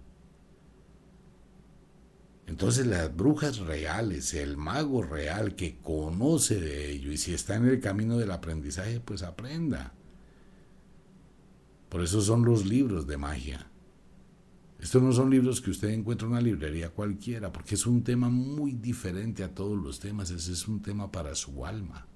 Entonces 2.46 2.86
las 2.86 3.14
brujas 3.16 3.58
reales, 3.58 4.34
el 4.34 4.56
mago 4.58 5.02
real 5.02 5.56
que 5.56 5.78
conoce 5.78 6.60
de 6.60 6.90
ello 6.90 7.10
y 7.10 7.16
si 7.16 7.32
está 7.32 7.56
en 7.56 7.66
el 7.66 7.80
camino 7.80 8.18
del 8.18 8.30
aprendizaje, 8.30 9.00
pues 9.00 9.22
aprenda. 9.22 9.94
Por 11.88 12.02
eso 12.02 12.20
son 12.20 12.44
los 12.44 12.66
libros 12.66 13.06
de 13.06 13.16
magia. 13.16 13.70
Estos 14.84 15.02
no 15.02 15.12
son 15.12 15.30
libros 15.30 15.62
que 15.62 15.70
usted 15.70 15.88
encuentra 15.88 16.26
en 16.26 16.32
una 16.32 16.42
librería 16.42 16.90
cualquiera, 16.90 17.50
porque 17.50 17.74
es 17.74 17.86
un 17.86 18.04
tema 18.04 18.28
muy 18.28 18.72
diferente 18.72 19.42
a 19.42 19.48
todos 19.48 19.82
los 19.82 19.98
temas, 19.98 20.30
ese 20.30 20.52
es 20.52 20.68
un 20.68 20.82
tema 20.82 21.10
para 21.10 21.34
su 21.34 21.64
alma. 21.64 22.06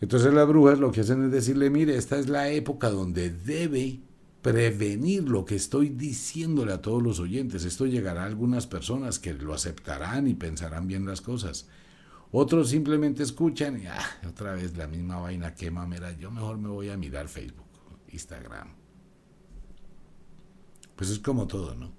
Entonces 0.00 0.32
las 0.32 0.46
brujas 0.46 0.78
lo 0.78 0.92
que 0.92 1.00
hacen 1.00 1.24
es 1.24 1.32
decirle, 1.32 1.68
mire, 1.68 1.96
esta 1.96 2.16
es 2.16 2.28
la 2.28 2.48
época 2.48 2.90
donde 2.90 3.30
debe 3.30 3.98
prevenir 4.40 5.28
lo 5.28 5.44
que 5.44 5.56
estoy 5.56 5.88
diciéndole 5.88 6.72
a 6.74 6.80
todos 6.80 7.02
los 7.02 7.18
oyentes. 7.18 7.64
Esto 7.64 7.84
llegará 7.84 8.22
a 8.22 8.26
algunas 8.26 8.68
personas 8.68 9.18
que 9.18 9.34
lo 9.34 9.52
aceptarán 9.52 10.28
y 10.28 10.34
pensarán 10.34 10.86
bien 10.86 11.06
las 11.06 11.20
cosas. 11.20 11.66
Otros 12.30 12.68
simplemente 12.68 13.24
escuchan 13.24 13.82
y, 13.82 13.86
ah, 13.86 13.98
otra 14.28 14.54
vez 14.54 14.76
la 14.76 14.86
misma 14.86 15.18
vaina, 15.18 15.56
qué 15.56 15.72
mamera, 15.72 16.16
yo 16.16 16.30
mejor 16.30 16.58
me 16.58 16.68
voy 16.68 16.88
a 16.88 16.96
mirar 16.96 17.26
Facebook, 17.26 17.66
Instagram. 18.12 18.81
Pues 21.02 21.10
es 21.10 21.18
como 21.18 21.48
todo, 21.48 21.74
¿no? 21.74 21.90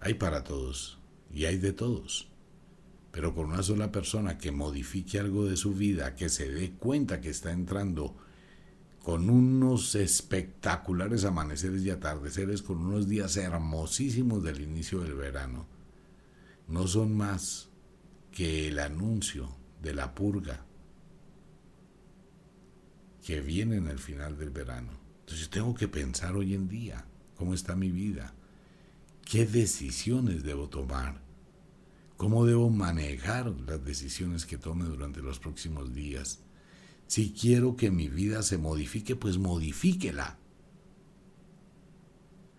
Hay 0.00 0.12
para 0.12 0.44
todos 0.44 0.98
y 1.32 1.46
hay 1.46 1.56
de 1.56 1.72
todos. 1.72 2.28
Pero 3.10 3.34
con 3.34 3.46
una 3.46 3.62
sola 3.62 3.90
persona 3.90 4.36
que 4.36 4.52
modifique 4.52 5.18
algo 5.18 5.46
de 5.46 5.56
su 5.56 5.72
vida, 5.72 6.14
que 6.14 6.28
se 6.28 6.50
dé 6.50 6.72
cuenta 6.72 7.22
que 7.22 7.30
está 7.30 7.50
entrando 7.50 8.14
con 9.02 9.30
unos 9.30 9.94
espectaculares 9.94 11.24
amaneceres 11.24 11.82
y 11.84 11.88
atardeceres, 11.88 12.60
con 12.60 12.84
unos 12.84 13.08
días 13.08 13.38
hermosísimos 13.38 14.44
del 14.44 14.60
inicio 14.60 15.00
del 15.00 15.14
verano, 15.14 15.66
no 16.68 16.86
son 16.86 17.16
más 17.16 17.70
que 18.30 18.68
el 18.68 18.78
anuncio 18.78 19.56
de 19.80 19.94
la 19.94 20.14
purga 20.14 20.66
que 23.24 23.40
viene 23.40 23.76
en 23.76 23.86
el 23.86 23.98
final 23.98 24.36
del 24.36 24.50
verano. 24.50 24.90
Entonces 25.20 25.46
yo 25.46 25.50
tengo 25.50 25.74
que 25.74 25.88
pensar 25.88 26.36
hoy 26.36 26.52
en 26.52 26.68
día, 26.68 27.06
¿Cómo 27.42 27.54
está 27.54 27.74
mi 27.74 27.90
vida? 27.90 28.32
¿Qué 29.24 29.46
decisiones 29.46 30.44
debo 30.44 30.68
tomar? 30.68 31.20
¿Cómo 32.16 32.46
debo 32.46 32.70
manejar 32.70 33.52
las 33.66 33.84
decisiones 33.84 34.46
que 34.46 34.58
tome 34.58 34.84
durante 34.84 35.22
los 35.22 35.40
próximos 35.40 35.92
días? 35.92 36.38
Si 37.08 37.32
quiero 37.32 37.74
que 37.74 37.90
mi 37.90 38.06
vida 38.06 38.44
se 38.44 38.58
modifique, 38.58 39.16
pues 39.16 39.38
modifíquela. 39.38 40.38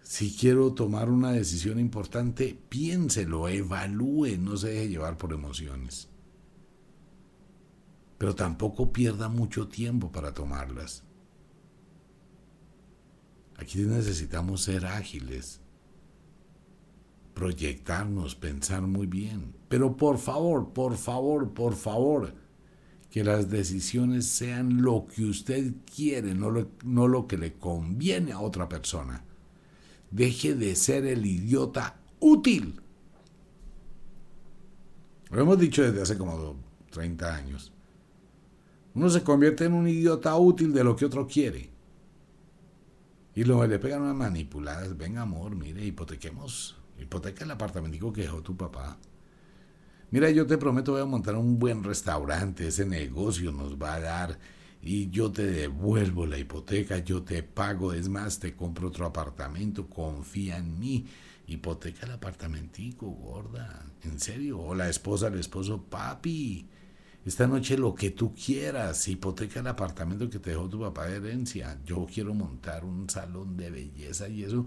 Si 0.02 0.36
quiero 0.36 0.74
tomar 0.74 1.10
una 1.10 1.32
decisión 1.32 1.80
importante, 1.80 2.60
piénselo, 2.68 3.48
evalúe, 3.48 4.38
no 4.38 4.58
se 4.58 4.68
deje 4.68 4.90
llevar 4.90 5.18
por 5.18 5.32
emociones. 5.32 6.10
Pero 8.18 8.36
tampoco 8.36 8.92
pierda 8.92 9.30
mucho 9.30 9.70
tiempo 9.70 10.12
para 10.12 10.34
tomarlas. 10.34 11.04
Aquí 13.58 13.80
necesitamos 13.80 14.62
ser 14.62 14.86
ágiles, 14.86 15.62
proyectarnos, 17.34 18.36
pensar 18.36 18.82
muy 18.82 19.08
bien. 19.08 19.54
Pero 19.70 19.96
por 19.96 20.18
favor, 20.18 20.74
por 20.74 20.98
favor, 20.98 21.54
por 21.54 21.76
favor, 21.76 22.34
que 23.10 23.24
las 23.24 23.50
decisiones 23.50 24.26
sean 24.26 24.82
lo 24.82 25.06
que 25.06 25.26
usted 25.26 25.74
quiere, 25.96 26.34
no 26.34 26.50
lo, 26.50 26.70
no 26.84 27.08
lo 27.08 27.28
que 27.28 27.38
le 27.38 27.54
conviene 27.54 28.32
a 28.32 28.40
otra 28.40 28.68
persona. 28.68 29.24
Deje 30.10 30.56
de 30.56 30.76
ser 30.76 31.06
el 31.06 31.26
idiota 31.26 32.00
útil. 32.20 32.82
Lo 35.30 35.42
hemos 35.42 35.60
dicho 35.60 35.82
desde 35.84 36.02
hace 36.02 36.18
como 36.18 36.56
30 36.92 37.36
años. 37.36 37.72
Uno 38.96 39.10
se 39.10 39.24
convierte 39.24 39.66
en 39.66 39.74
un 39.74 39.88
idiota 39.88 40.36
útil 40.38 40.72
de 40.74 40.84
lo 40.84 40.96
que 40.96 41.06
otro 41.06 41.28
quiere. 41.28 41.73
Y 43.36 43.44
luego 43.44 43.66
le 43.66 43.80
pegan 43.80 44.02
unas 44.02 44.16
manipuladas. 44.16 44.96
Venga, 44.98 45.22
amor, 45.22 45.56
mire, 45.56 45.84
hipotequemos. 45.84 46.78
Hipoteca 47.00 47.44
el 47.44 47.52
apartamento 47.52 48.14
que 48.14 48.22
dejó 48.22 48.42
tu 48.42 48.56
papá. 48.56 48.98
Mira, 50.12 50.30
yo 50.30 50.46
te 50.46 50.58
prometo 50.58 50.92
voy 50.92 51.02
a 51.02 51.06
montar 51.06 51.36
un 51.36 51.58
buen 51.58 51.84
restaurante. 51.84 52.68
Ese 52.68 52.86
negocio 52.86 53.52
nos 53.52 53.82
va 53.82 53.96
a 53.96 54.00
dar. 54.00 54.40
Y 54.82 55.10
yo 55.10 55.32
te 55.32 55.46
devuelvo 55.46 56.26
la 56.28 56.38
hipoteca, 56.38 57.00
yo 57.00 57.24
te 57.24 57.42
pago. 57.42 57.94
Es 57.94 58.10
más, 58.10 58.40
te 58.40 58.54
compro 58.54 58.90
otro 58.90 59.06
apartamento. 59.06 59.88
Confía 59.88 60.58
en 60.58 60.80
mí. 60.80 61.08
Hipoteca 61.48 62.06
el 62.06 62.12
apartamentico, 62.12 63.08
gorda. 63.08 63.86
En 64.04 64.20
serio. 64.20 64.60
O 64.60 64.76
la 64.76 64.90
esposa, 64.90 65.28
el 65.28 65.40
esposo, 65.40 65.82
papi 65.82 66.68
esta 67.26 67.48
noche 67.48 67.78
lo 67.78 67.96
que 67.96 68.12
tú 68.12 68.34
quieras, 68.36 69.08
hipoteca 69.08 69.62
el 69.62 69.68
apartamento 69.68 70.30
que 70.30 70.40
te 70.40 70.50
dejó 70.50 70.68
tu 70.68 70.82
papá 70.82 71.08
de 71.08 71.18
herencia. 71.18 71.80
Yo 71.86 72.06
quiero 72.12 72.34
montar 72.34 72.84
un 72.84 73.10
salón 73.10 73.56
de 73.56 73.72
belleza 73.72 74.28
y 74.28 74.44
eso. 74.44 74.66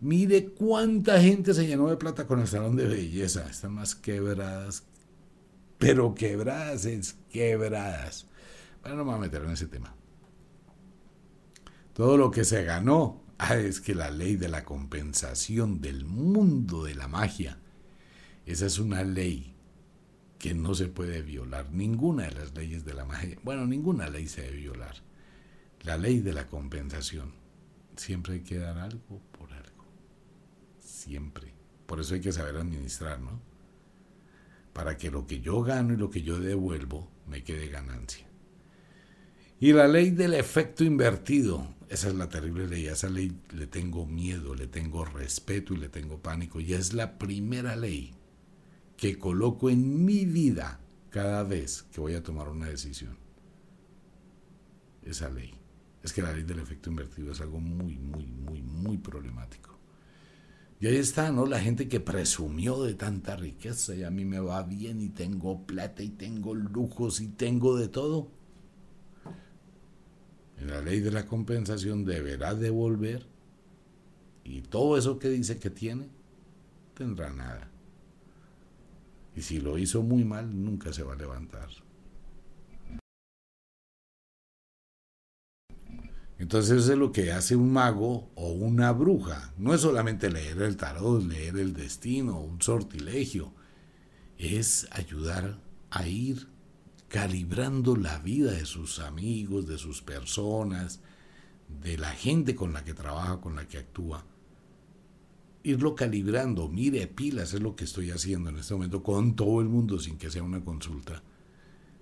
Mire 0.00 0.48
cuánta 0.48 1.18
gente 1.20 1.54
se 1.54 1.66
llenó 1.66 1.88
de 1.88 1.96
plata 1.96 2.26
con 2.26 2.40
el 2.40 2.46
salón 2.46 2.76
de 2.76 2.84
belleza. 2.84 3.48
Están 3.48 3.72
más 3.72 3.94
quebradas, 3.94 4.84
pero 5.78 6.14
quebradas 6.14 6.84
es 6.84 7.16
quebradas. 7.30 8.26
Bueno, 8.82 8.98
no 8.98 9.04
me 9.04 9.10
voy 9.12 9.18
a 9.18 9.22
meter 9.22 9.42
en 9.42 9.50
ese 9.52 9.66
tema. 9.66 9.94
Todo 11.94 12.18
lo 12.18 12.30
que 12.30 12.44
se 12.44 12.64
ganó 12.64 13.22
ah, 13.38 13.56
es 13.56 13.80
que 13.80 13.94
la 13.94 14.10
ley 14.10 14.36
de 14.36 14.48
la 14.48 14.64
compensación 14.64 15.80
del 15.80 16.04
mundo 16.04 16.84
de 16.84 16.96
la 16.96 17.08
magia, 17.08 17.58
esa 18.44 18.66
es 18.66 18.78
una 18.78 19.04
ley 19.04 19.53
que 20.44 20.52
no 20.52 20.74
se 20.74 20.88
puede 20.88 21.22
violar 21.22 21.72
ninguna 21.72 22.24
de 22.24 22.32
las 22.32 22.54
leyes 22.54 22.84
de 22.84 22.92
la 22.92 23.06
magia. 23.06 23.38
Bueno, 23.44 23.66
ninguna 23.66 24.10
ley 24.10 24.28
se 24.28 24.42
debe 24.42 24.58
violar. 24.58 24.94
La 25.84 25.96
ley 25.96 26.20
de 26.20 26.34
la 26.34 26.48
compensación. 26.48 27.32
Siempre 27.96 28.34
hay 28.34 28.40
que 28.40 28.58
dar 28.58 28.76
algo 28.76 29.22
por 29.38 29.50
algo. 29.54 29.86
Siempre. 30.80 31.54
Por 31.86 31.98
eso 31.98 32.12
hay 32.12 32.20
que 32.20 32.30
saber 32.30 32.56
administrar, 32.56 33.20
¿no? 33.20 33.40
Para 34.74 34.98
que 34.98 35.10
lo 35.10 35.26
que 35.26 35.40
yo 35.40 35.62
gano 35.62 35.94
y 35.94 35.96
lo 35.96 36.10
que 36.10 36.20
yo 36.20 36.38
devuelvo 36.38 37.10
me 37.26 37.42
quede 37.42 37.68
ganancia. 37.68 38.26
Y 39.58 39.72
la 39.72 39.88
ley 39.88 40.10
del 40.10 40.34
efecto 40.34 40.84
invertido, 40.84 41.74
esa 41.88 42.08
es 42.08 42.16
la 42.16 42.28
terrible 42.28 42.68
ley, 42.68 42.88
a 42.88 42.92
esa 42.92 43.08
ley 43.08 43.34
le 43.50 43.66
tengo 43.66 44.04
miedo, 44.04 44.54
le 44.54 44.66
tengo 44.66 45.06
respeto 45.06 45.72
y 45.72 45.78
le 45.78 45.88
tengo 45.88 46.20
pánico. 46.20 46.60
Y 46.60 46.74
es 46.74 46.92
la 46.92 47.16
primera 47.16 47.76
ley 47.76 48.14
que 48.96 49.18
coloco 49.18 49.70
en 49.70 50.04
mi 50.04 50.24
vida 50.24 50.80
cada 51.10 51.42
vez 51.44 51.82
que 51.92 52.00
voy 52.00 52.14
a 52.14 52.22
tomar 52.22 52.48
una 52.48 52.66
decisión. 52.66 53.16
Esa 55.02 55.28
ley. 55.28 55.52
Es 56.02 56.12
que 56.12 56.22
la 56.22 56.32
ley 56.32 56.42
del 56.42 56.58
efecto 56.58 56.90
invertido 56.90 57.32
es 57.32 57.40
algo 57.40 57.60
muy, 57.60 57.96
muy, 57.96 58.26
muy, 58.26 58.62
muy 58.62 58.98
problemático. 58.98 59.78
Y 60.80 60.86
ahí 60.86 60.96
está, 60.96 61.30
¿no? 61.32 61.46
La 61.46 61.60
gente 61.60 61.88
que 61.88 62.00
presumió 62.00 62.82
de 62.82 62.94
tanta 62.94 63.36
riqueza 63.36 63.94
y 63.94 64.02
a 64.02 64.10
mí 64.10 64.24
me 64.24 64.40
va 64.40 64.62
bien 64.64 65.00
y 65.00 65.08
tengo 65.08 65.66
plata 65.66 66.02
y 66.02 66.10
tengo 66.10 66.54
lujos 66.54 67.20
y 67.20 67.28
tengo 67.28 67.76
de 67.76 67.88
todo. 67.88 68.28
En 70.58 70.68
la 70.68 70.80
ley 70.80 71.00
de 71.00 71.10
la 71.10 71.26
compensación 71.26 72.04
deberá 72.04 72.54
devolver 72.54 73.26
y 74.44 74.60
todo 74.62 74.98
eso 74.98 75.18
que 75.18 75.28
dice 75.30 75.58
que 75.58 75.70
tiene, 75.70 76.08
tendrá 76.94 77.32
nada. 77.32 77.70
Y 79.36 79.42
si 79.42 79.60
lo 79.60 79.78
hizo 79.78 80.02
muy 80.02 80.24
mal, 80.24 80.62
nunca 80.64 80.92
se 80.92 81.02
va 81.02 81.14
a 81.14 81.16
levantar. 81.16 81.68
Entonces 86.38 86.82
eso 86.82 86.92
es 86.92 86.98
lo 86.98 87.12
que 87.12 87.32
hace 87.32 87.56
un 87.56 87.72
mago 87.72 88.30
o 88.34 88.52
una 88.52 88.92
bruja. 88.92 89.52
No 89.56 89.72
es 89.72 89.80
solamente 89.80 90.30
leer 90.30 90.62
el 90.62 90.76
tarot, 90.76 91.22
leer 91.22 91.56
el 91.56 91.72
destino, 91.72 92.40
un 92.40 92.60
sortilegio. 92.60 93.52
Es 94.36 94.88
ayudar 94.90 95.60
a 95.90 96.06
ir 96.06 96.48
calibrando 97.08 97.96
la 97.96 98.18
vida 98.18 98.52
de 98.52 98.66
sus 98.66 98.98
amigos, 98.98 99.66
de 99.66 99.78
sus 99.78 100.02
personas, 100.02 101.00
de 101.68 101.96
la 101.96 102.10
gente 102.10 102.54
con 102.56 102.72
la 102.72 102.84
que 102.84 102.94
trabaja, 102.94 103.40
con 103.40 103.54
la 103.54 103.66
que 103.66 103.78
actúa 103.78 104.24
irlo 105.64 105.94
calibrando. 105.94 106.68
Mire, 106.68 107.06
pilas 107.08 107.54
es 107.54 107.60
lo 107.60 107.74
que 107.74 107.84
estoy 107.84 108.10
haciendo 108.10 108.50
en 108.50 108.58
este 108.58 108.74
momento 108.74 109.02
con 109.02 109.34
todo 109.34 109.60
el 109.60 109.68
mundo 109.68 109.98
sin 109.98 110.18
que 110.18 110.30
sea 110.30 110.42
una 110.42 110.62
consulta. 110.62 111.22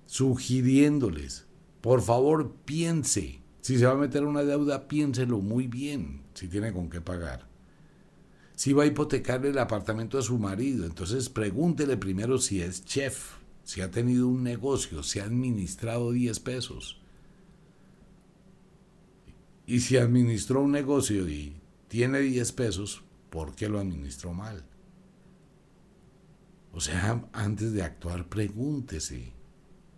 Sugiriéndoles, 0.04 1.46
por 1.80 2.02
favor, 2.02 2.52
piense. 2.66 3.40
Si 3.62 3.78
se 3.78 3.86
va 3.86 3.92
a 3.92 3.96
meter 3.96 4.24
una 4.24 4.42
deuda, 4.42 4.88
piénselo 4.88 5.38
muy 5.38 5.68
bien, 5.68 6.22
si 6.34 6.48
tiene 6.48 6.72
con 6.72 6.90
qué 6.90 7.00
pagar. 7.00 7.46
Si 8.56 8.72
va 8.72 8.82
a 8.82 8.86
hipotecarle 8.86 9.50
el 9.50 9.58
apartamento 9.58 10.18
a 10.18 10.22
su 10.22 10.38
marido, 10.38 10.84
entonces 10.84 11.28
pregúntele 11.28 11.96
primero 11.96 12.38
si 12.38 12.60
es 12.60 12.84
chef, 12.84 13.36
si 13.62 13.80
ha 13.80 13.90
tenido 13.90 14.26
un 14.26 14.42
negocio, 14.42 15.02
si 15.04 15.20
ha 15.20 15.24
administrado 15.24 16.10
10 16.10 16.40
pesos. 16.40 17.00
Y 19.66 19.80
si 19.80 19.96
administró 19.96 20.62
un 20.62 20.72
negocio 20.72 21.28
y 21.28 21.54
tiene 21.88 22.18
10 22.20 22.52
pesos, 22.52 23.02
¿Por 23.32 23.54
qué 23.54 23.66
lo 23.66 23.80
administró 23.80 24.34
mal? 24.34 24.62
O 26.70 26.80
sea, 26.82 27.24
antes 27.32 27.72
de 27.72 27.82
actuar, 27.82 28.28
pregúntese. 28.28 29.32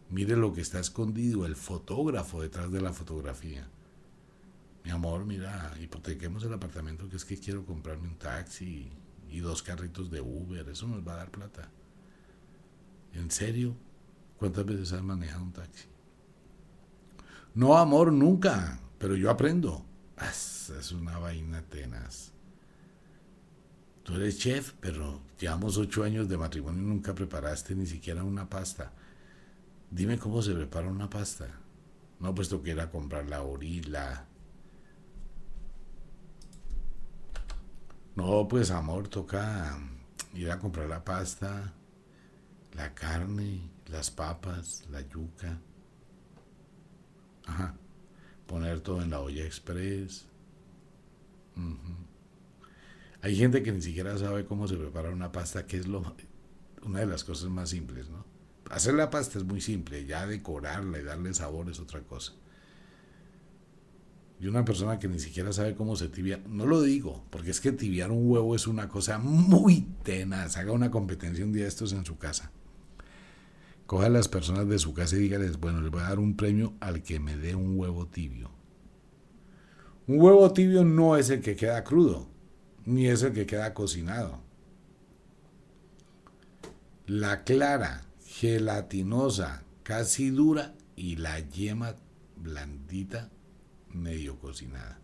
Mire 0.09 0.37
lo 0.37 0.53
que 0.53 0.61
está 0.61 0.79
escondido, 0.79 1.45
el 1.45 1.57
fotógrafo 1.57 2.41
detrás 2.41 2.71
de 2.71 2.81
la 2.81 2.93
fotografía. 2.93 3.69
Mi 4.85 4.93
amor, 4.93 5.25
mira, 5.25 5.75
hipotequemos 5.81 6.45
el 6.45 6.53
apartamento 6.53 7.09
que 7.09 7.17
es 7.17 7.25
que 7.25 7.37
quiero 7.37 7.67
comprarme 7.67 8.07
un 8.07 8.19
taxi 8.19 8.93
y 9.29 9.41
dos 9.41 9.65
carritos 9.65 10.13
de 10.13 10.21
Uber. 10.21 10.69
Eso 10.69 10.87
nos 10.87 11.05
va 11.05 11.15
a 11.15 11.17
dar 11.17 11.33
plata. 11.33 11.69
¿En 13.15 13.33
serio? 13.33 13.75
¿Cuántas 14.39 14.65
veces 14.65 14.93
has 14.93 15.03
manejado 15.03 15.43
un 15.43 15.53
taxi? 15.53 15.87
No, 17.53 17.77
amor, 17.77 18.13
nunca. 18.13 18.79
Pero 18.97 19.17
yo 19.17 19.29
aprendo. 19.29 19.85
Es 20.21 20.93
una 20.93 21.19
vaina 21.19 21.63
tenaz. 21.63 22.34
Tú 24.05 24.15
eres 24.17 24.39
chef, 24.39 24.75
pero 24.81 25.23
llevamos 25.41 25.79
ocho 25.79 26.05
años 26.05 26.29
de 26.29 26.37
matrimonio 26.37 26.83
y 26.83 26.87
nunca 26.87 27.15
preparaste 27.15 27.75
ni 27.75 27.87
siquiera 27.87 28.23
una 28.23 28.49
pasta. 28.49 28.93
Dime 29.91 30.19
cómo 30.19 30.43
se 30.43 30.55
prepara 30.55 30.89
una 30.89 31.09
pasta. 31.09 31.49
No, 32.21 32.35
pues 32.35 32.49
que 32.49 32.71
ir 32.71 32.81
a 32.81 32.91
comprar 32.91 33.27
la 33.27 33.43
orila. 33.43 34.27
No, 38.15 38.47
pues 38.47 38.71
amor, 38.71 39.09
toca 39.09 39.79
ir 40.35 40.51
a 40.51 40.59
comprar 40.59 40.89
la 40.89 41.03
pasta, 41.03 41.73
la 42.75 42.95
carne, 42.95 43.71
las 43.87 44.11
papas, 44.11 44.87
la 44.91 45.01
yuca. 45.01 45.59
Ajá. 47.47 47.75
Poner 48.47 48.81
todo 48.81 49.01
en 49.01 49.11
la 49.11 49.21
olla 49.21 49.45
express. 49.45 50.27
Hay 53.25 53.37
gente 53.37 53.63
que 53.63 53.73
ni 53.73 53.81
siquiera 53.81 54.19
sabe 54.19 54.45
cómo 54.45 54.69
se 54.69 54.77
prepara 54.77 55.09
una 55.09 55.33
pasta, 55.33 55.67
que 55.67 55.79
es 55.79 55.87
lo, 55.87 56.03
una 56.85 57.01
de 57.01 57.07
las 57.07 57.25
cosas 57.25 57.49
más 57.49 57.71
simples, 57.71 58.11
¿no? 58.11 58.23
Hacer 58.69 58.93
la 58.93 59.09
pasta 59.09 59.39
es 59.39 59.45
muy 59.45 59.63
simple, 59.63 60.05
ya 60.05 60.27
decorarla 60.27 60.99
y 60.99 61.05
darle 61.05 61.33
sabor 61.33 61.71
es 61.71 61.81
otra 61.81 62.03
cosa. 62.03 62.35
Y 64.39 64.47
una 64.47 64.67
persona 64.67 64.99
que 64.99 65.09
ni 65.09 65.19
siquiera 65.19 65.55
sabe 65.55 65.75
cómo 65.75 65.97
se 65.97 66.09
tibia, 66.09 66.43
no 66.47 66.67
lo 66.67 66.83
digo, 66.83 67.25
porque 67.31 67.51
es 67.51 67.63
que 67.63 67.73
tibiar 67.73 68.11
un 68.11 68.31
huevo 68.31 68.55
es 68.55 68.67
una 68.67 68.91
cosa 68.91 69.17
muy 69.17 69.89
tenaz. 70.03 70.59
Haga 70.59 70.73
una 70.73 70.91
competencia 70.91 71.47
un 71.47 71.53
día 71.55 71.63
de 71.63 71.71
estos 71.71 71.95
en 71.95 72.05
su 72.05 72.19
casa. 72.19 72.53
Coja 73.87 74.05
a 74.05 74.11
las 74.11 74.29
personas 74.29 74.69
de 74.69 74.79
su 74.79 74.93
casa 74.93 75.17
y 75.17 75.21
dígales, 75.21 75.59
bueno, 75.59 75.81
les 75.81 75.91
voy 75.91 76.03
a 76.03 76.11
dar 76.11 76.19
un 76.19 76.37
premio 76.37 76.75
al 76.79 77.03
que 77.03 77.21
me 77.21 77.39
dé 77.39 77.55
un 77.55 77.79
huevo 77.79 78.07
tibio. 78.07 78.51
Un 80.09 80.21
huevo 80.21 80.53
tibio 80.53 80.85
no 80.85 81.17
es 81.17 81.31
el 81.31 81.41
que 81.41 81.57
queda 81.57 81.83
crudo 81.85 82.34
ni 82.87 83.07
es 83.07 83.23
el 83.23 83.33
que 83.33 83.47
queda 83.47 83.75
cocinado. 83.75 84.41
La 87.07 87.45
clara, 87.45 88.07
gelatinosa, 88.25 89.63
casi 89.83 90.31
dura 90.31 90.75
y 90.97 91.17
la 91.17 91.39
yema 91.41 91.97
blandita, 92.37 93.31
medio 93.93 94.39
cocinada. 94.39 95.01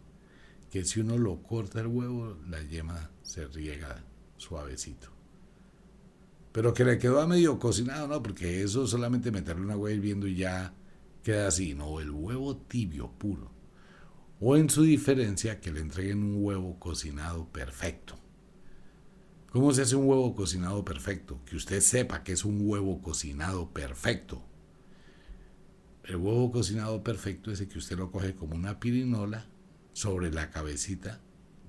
que 0.70 0.84
si 0.84 1.00
uno 1.00 1.18
lo 1.18 1.42
corta 1.42 1.80
el 1.80 1.88
huevo, 1.88 2.36
la 2.48 2.62
yema 2.62 3.10
se 3.22 3.44
riega 3.46 4.04
suavecito. 4.36 5.08
Pero 6.52 6.72
que 6.72 6.84
le 6.84 6.98
quedó 6.98 7.20
a 7.20 7.26
medio 7.26 7.58
cocinado, 7.58 8.06
no, 8.06 8.22
porque 8.22 8.62
eso 8.62 8.86
solamente 8.86 9.32
meterle 9.32 9.64
una 9.64 9.76
huevo 9.76 9.96
hirviendo 9.96 10.28
y 10.28 10.36
ya 10.36 10.72
queda 11.24 11.48
así, 11.48 11.74
no, 11.74 11.98
el 11.98 12.10
huevo 12.10 12.56
tibio, 12.56 13.10
puro. 13.10 13.50
O 14.40 14.57
en 14.57 14.70
su 14.70 14.85
diferencia, 14.85 15.61
que 15.61 15.70
le 15.70 15.81
entreguen 15.81 16.22
un 16.22 16.42
huevo 16.42 16.79
cocinado 16.79 17.46
perfecto. 17.48 18.18
¿Cómo 19.50 19.72
se 19.74 19.83
hace 19.83 19.96
un 19.96 20.09
huevo 20.09 20.35
cocinado 20.35 20.83
perfecto? 20.85 21.40
Que 21.44 21.57
usted 21.57 21.81
sepa 21.81 22.22
que 22.22 22.33
es 22.33 22.44
un 22.44 22.59
huevo 22.62 23.03
cocinado 23.03 23.70
perfecto. 23.70 24.42
El 26.05 26.16
huevo 26.16 26.50
cocinado 26.50 27.05
perfecto 27.05 27.53
es 27.53 27.61
el 27.61 27.68
que 27.68 27.79
usted 27.79 27.98
lo 27.98 28.11
coge 28.11 28.35
como 28.35 28.55
una 28.55 28.81
pirinola 28.81 29.46
sobre 29.92 30.33
la 30.33 30.50
cabecita, 30.50 31.20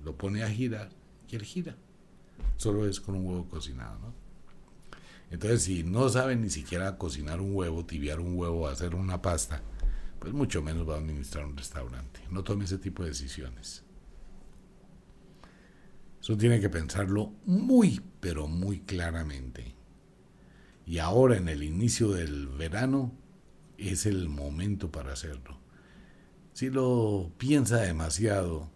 lo 0.02 0.16
pone 0.16 0.42
a 0.42 0.48
girar 0.48 0.90
y 1.28 1.36
él 1.36 1.42
gira. 1.42 1.76
Solo 2.56 2.86
es 2.86 3.00
con 3.00 3.16
un 3.16 3.26
huevo 3.26 3.48
cocinado, 3.48 3.98
¿no? 3.98 4.14
Entonces, 5.30 5.62
si 5.62 5.82
no 5.82 6.08
sabe 6.08 6.36
ni 6.36 6.50
siquiera 6.50 6.96
cocinar 6.98 7.40
un 7.40 7.54
huevo, 7.54 7.84
tibiar 7.84 8.20
un 8.20 8.36
huevo, 8.36 8.68
hacer 8.68 8.94
una 8.94 9.22
pasta, 9.22 9.62
pues 10.22 10.34
mucho 10.34 10.62
menos 10.62 10.88
va 10.88 10.94
a 10.94 10.98
administrar 10.98 11.44
un 11.44 11.56
restaurante. 11.56 12.20
No 12.30 12.44
tome 12.44 12.64
ese 12.64 12.78
tipo 12.78 13.02
de 13.02 13.08
decisiones. 13.08 13.82
Eso 16.20 16.36
tiene 16.36 16.60
que 16.60 16.70
pensarlo 16.70 17.32
muy, 17.44 18.00
pero 18.20 18.46
muy 18.46 18.78
claramente. 18.82 19.74
Y 20.86 20.98
ahora 20.98 21.36
en 21.38 21.48
el 21.48 21.64
inicio 21.64 22.12
del 22.12 22.46
verano 22.46 23.12
es 23.78 24.06
el 24.06 24.28
momento 24.28 24.92
para 24.92 25.12
hacerlo. 25.12 25.58
Si 26.52 26.70
lo 26.70 27.32
piensa 27.36 27.78
demasiado, 27.78 28.70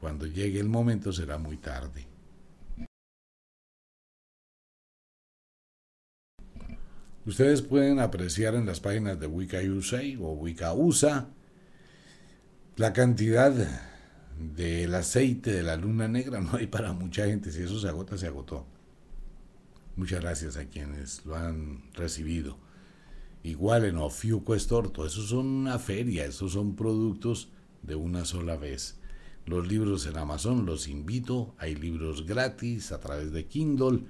cuando 0.00 0.26
llegue 0.26 0.58
el 0.58 0.68
momento 0.68 1.12
será 1.12 1.38
muy 1.38 1.56
tarde. 1.56 2.08
Ustedes 7.26 7.62
pueden 7.62 8.00
apreciar 8.00 8.54
en 8.54 8.66
las 8.66 8.80
páginas 8.80 9.18
de 9.18 9.26
Wika 9.26 9.58
USA 9.60 10.02
o 10.20 10.32
Wika 10.32 10.74
USA 10.74 11.28
la 12.76 12.92
cantidad 12.92 13.52
del 14.38 14.94
aceite 14.94 15.52
de 15.52 15.62
la 15.62 15.76
luna 15.76 16.06
negra. 16.06 16.40
No 16.42 16.56
hay 16.56 16.66
para 16.66 16.92
mucha 16.92 17.26
gente. 17.26 17.50
Si 17.50 17.62
eso 17.62 17.80
se 17.80 17.88
agota, 17.88 18.18
se 18.18 18.26
agotó. 18.26 18.66
Muchas 19.96 20.20
gracias 20.20 20.56
a 20.56 20.66
quienes 20.66 21.24
lo 21.24 21.36
han 21.36 21.90
recibido. 21.94 22.58
Igual 23.42 23.84
en 23.84 23.96
Ofiuco 23.98 24.54
Estorto, 24.54 25.06
esos 25.06 25.28
son 25.28 25.46
una 25.46 25.78
feria, 25.78 26.24
esos 26.24 26.52
son 26.52 26.74
productos 26.74 27.50
de 27.82 27.94
una 27.94 28.24
sola 28.24 28.56
vez. 28.56 28.98
Los 29.46 29.68
libros 29.68 30.06
en 30.06 30.16
Amazon 30.16 30.64
los 30.64 30.88
invito, 30.88 31.54
hay 31.58 31.74
libros 31.74 32.26
gratis 32.26 32.90
a 32.90 33.00
través 33.00 33.32
de 33.32 33.46
Kindle 33.46 34.04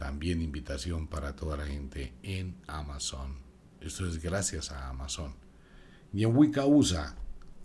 también 0.00 0.40
invitación 0.40 1.08
para 1.08 1.36
toda 1.36 1.58
la 1.58 1.66
gente 1.66 2.14
en 2.22 2.56
Amazon. 2.66 3.36
Esto 3.82 4.08
es 4.08 4.18
gracias 4.22 4.72
a 4.72 4.88
Amazon. 4.88 5.34
Y 6.14 6.24
en 6.24 6.34
Wicca 6.34 6.64
USA, 6.64 7.14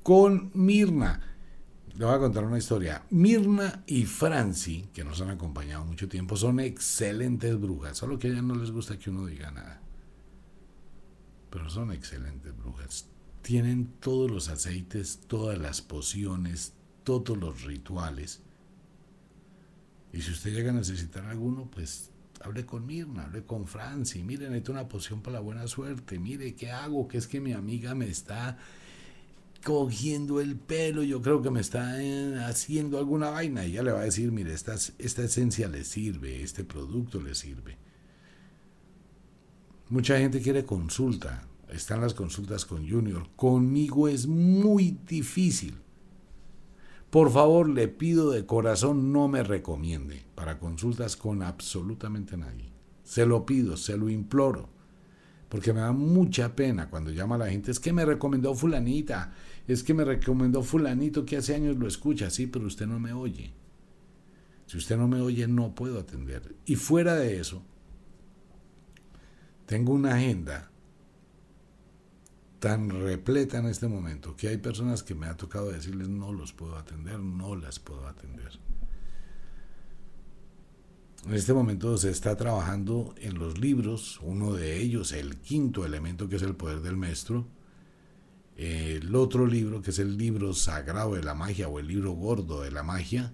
con 0.03 0.51
Mirna. 0.53 1.21
Le 1.95 2.03
voy 2.03 2.13
a 2.13 2.19
contar 2.19 2.43
una 2.43 2.57
historia. 2.57 3.05
Mirna 3.09 3.85
y 3.87 4.03
Franci, 4.03 4.89
que 4.93 5.05
nos 5.05 5.21
han 5.21 5.29
acompañado 5.29 5.85
mucho 5.85 6.09
tiempo, 6.09 6.35
son 6.35 6.59
excelentes 6.59 7.57
brujas. 7.57 7.97
Solo 7.97 8.19
que 8.19 8.27
a 8.27 8.31
ellas 8.31 8.43
no 8.43 8.55
les 8.55 8.71
gusta 8.71 8.99
que 8.99 9.09
uno 9.09 9.27
diga 9.27 9.51
nada. 9.51 9.81
Pero 11.49 11.69
son 11.69 11.93
excelentes 11.93 12.53
brujas. 12.57 13.07
Tienen 13.43 13.93
todos 14.01 14.29
los 14.29 14.49
aceites, 14.49 15.21
todas 15.27 15.57
las 15.57 15.81
pociones, 15.81 16.73
todos 17.05 17.37
los 17.37 17.63
rituales. 17.63 18.41
Y 20.11 20.21
si 20.21 20.31
usted 20.31 20.51
llega 20.51 20.71
a 20.71 20.73
necesitar 20.73 21.23
alguno, 21.27 21.71
pues 21.71 22.11
hablé 22.41 22.65
con 22.65 22.85
Mirna, 22.85 23.23
hablé 23.25 23.43
con 23.43 23.67
Franci, 23.67 24.23
mire, 24.23 24.47
necesito 24.47 24.71
una 24.71 24.87
poción 24.87 25.21
para 25.21 25.35
la 25.35 25.39
buena 25.39 25.67
suerte, 25.67 26.19
mire, 26.19 26.55
¿qué 26.55 26.71
hago? 26.71 27.07
Que 27.07 27.17
es 27.17 27.27
que 27.27 27.39
mi 27.39 27.53
amiga 27.53 27.95
me 27.95 28.07
está 28.07 28.57
cogiendo 29.63 30.39
el 30.39 30.55
pelo, 30.55 31.01
yo 31.01 31.21
creo 31.21 31.41
que 31.41 31.49
me 31.49 31.59
está 31.59 32.01
eh, 32.01 32.37
haciendo 32.45 32.99
alguna 32.99 33.31
vaina. 33.31 33.65
Y 33.65 33.71
ella 33.71 33.83
le 33.83 33.91
va 33.91 34.01
a 34.01 34.05
decir, 34.05 34.31
mire, 34.31 34.53
esta, 34.53 34.75
esta 34.99 35.23
esencia 35.23 35.67
le 35.67 35.83
sirve, 35.83 36.43
este 36.43 36.63
producto 36.63 37.19
le 37.19 37.33
sirve. 37.33 37.77
Mucha 39.89 40.17
gente 40.19 40.41
quiere 40.41 40.65
consulta, 40.65 41.47
están 41.69 42.01
las 42.01 42.13
consultas 42.13 42.65
con 42.65 42.87
Junior. 42.87 43.27
Conmigo 43.35 44.07
es 44.07 44.27
muy 44.27 44.99
difícil. 45.07 45.75
Por 47.15 47.31
favor, 47.31 47.69
le 47.69 47.87
pido 47.87 48.29
de 48.29 48.45
corazón 48.45 49.13
no 49.13 49.29
me 49.29 49.41
recomiende 49.41 50.25
para 50.35 50.59
consultas 50.59 51.15
con 51.15 51.43
absolutamente 51.43 52.35
nadie. 52.35 52.73
Se 53.05 53.25
lo 53.25 53.45
pido, 53.45 53.77
se 53.77 53.95
lo 53.95 54.09
imploro. 54.09 54.67
Porque 55.47 55.71
me 55.71 55.79
da 55.79 55.93
mucha 55.93 56.57
pena 56.57 56.89
cuando 56.89 57.11
llama 57.11 57.35
a 57.35 57.37
la 57.37 57.49
gente, 57.49 57.71
es 57.71 57.79
que 57.79 57.93
me 57.93 58.03
recomendó 58.03 58.53
fulanita, 58.53 59.33
es 59.65 59.81
que 59.81 59.93
me 59.93 60.03
recomendó 60.03 60.61
fulanito 60.61 61.25
que 61.25 61.37
hace 61.37 61.55
años 61.55 61.77
lo 61.77 61.87
escucha, 61.87 62.29
sí, 62.29 62.47
pero 62.47 62.65
usted 62.65 62.85
no 62.85 62.99
me 62.99 63.13
oye. 63.13 63.53
Si 64.65 64.77
usted 64.77 64.97
no 64.97 65.07
me 65.07 65.21
oye, 65.21 65.47
no 65.47 65.73
puedo 65.73 66.01
atender. 66.01 66.57
Y 66.65 66.75
fuera 66.75 67.15
de 67.15 67.39
eso, 67.39 67.63
tengo 69.67 69.93
una 69.93 70.15
agenda 70.15 70.69
tan 72.65 72.89
repleta 72.89 73.59
en 73.59 73.67
este 73.67 73.87
momento 73.87 74.35
que 74.35 74.47
hay 74.47 74.57
personas 74.57 75.03
que 75.03 75.13
me 75.13 75.27
ha 75.27 75.37
tocado 75.37 75.69
decirles 75.69 76.09
no 76.09 76.33
los 76.33 76.51
puedo 76.51 76.75
atender, 76.77 77.19
no 77.19 77.55
las 77.55 77.77
puedo 77.77 78.07
atender. 78.07 78.57
En 81.27 81.35
este 81.35 81.53
momento 81.53 81.95
se 81.99 82.09
está 82.09 82.35
trabajando 82.35 83.13
en 83.19 83.37
los 83.37 83.59
libros, 83.59 84.19
uno 84.23 84.53
de 84.53 84.81
ellos, 84.81 85.11
el 85.11 85.37
quinto 85.37 85.85
elemento 85.85 86.27
que 86.27 86.37
es 86.37 86.41
el 86.41 86.55
poder 86.55 86.81
del 86.81 86.97
maestro, 86.97 87.45
el 88.57 89.13
otro 89.13 89.45
libro 89.45 89.83
que 89.83 89.91
es 89.91 89.99
el 89.99 90.17
libro 90.17 90.55
sagrado 90.55 91.13
de 91.13 91.21
la 91.21 91.35
magia 91.35 91.67
o 91.67 91.77
el 91.77 91.85
libro 91.85 92.13
gordo 92.13 92.63
de 92.63 92.71
la 92.71 92.81
magia, 92.81 93.31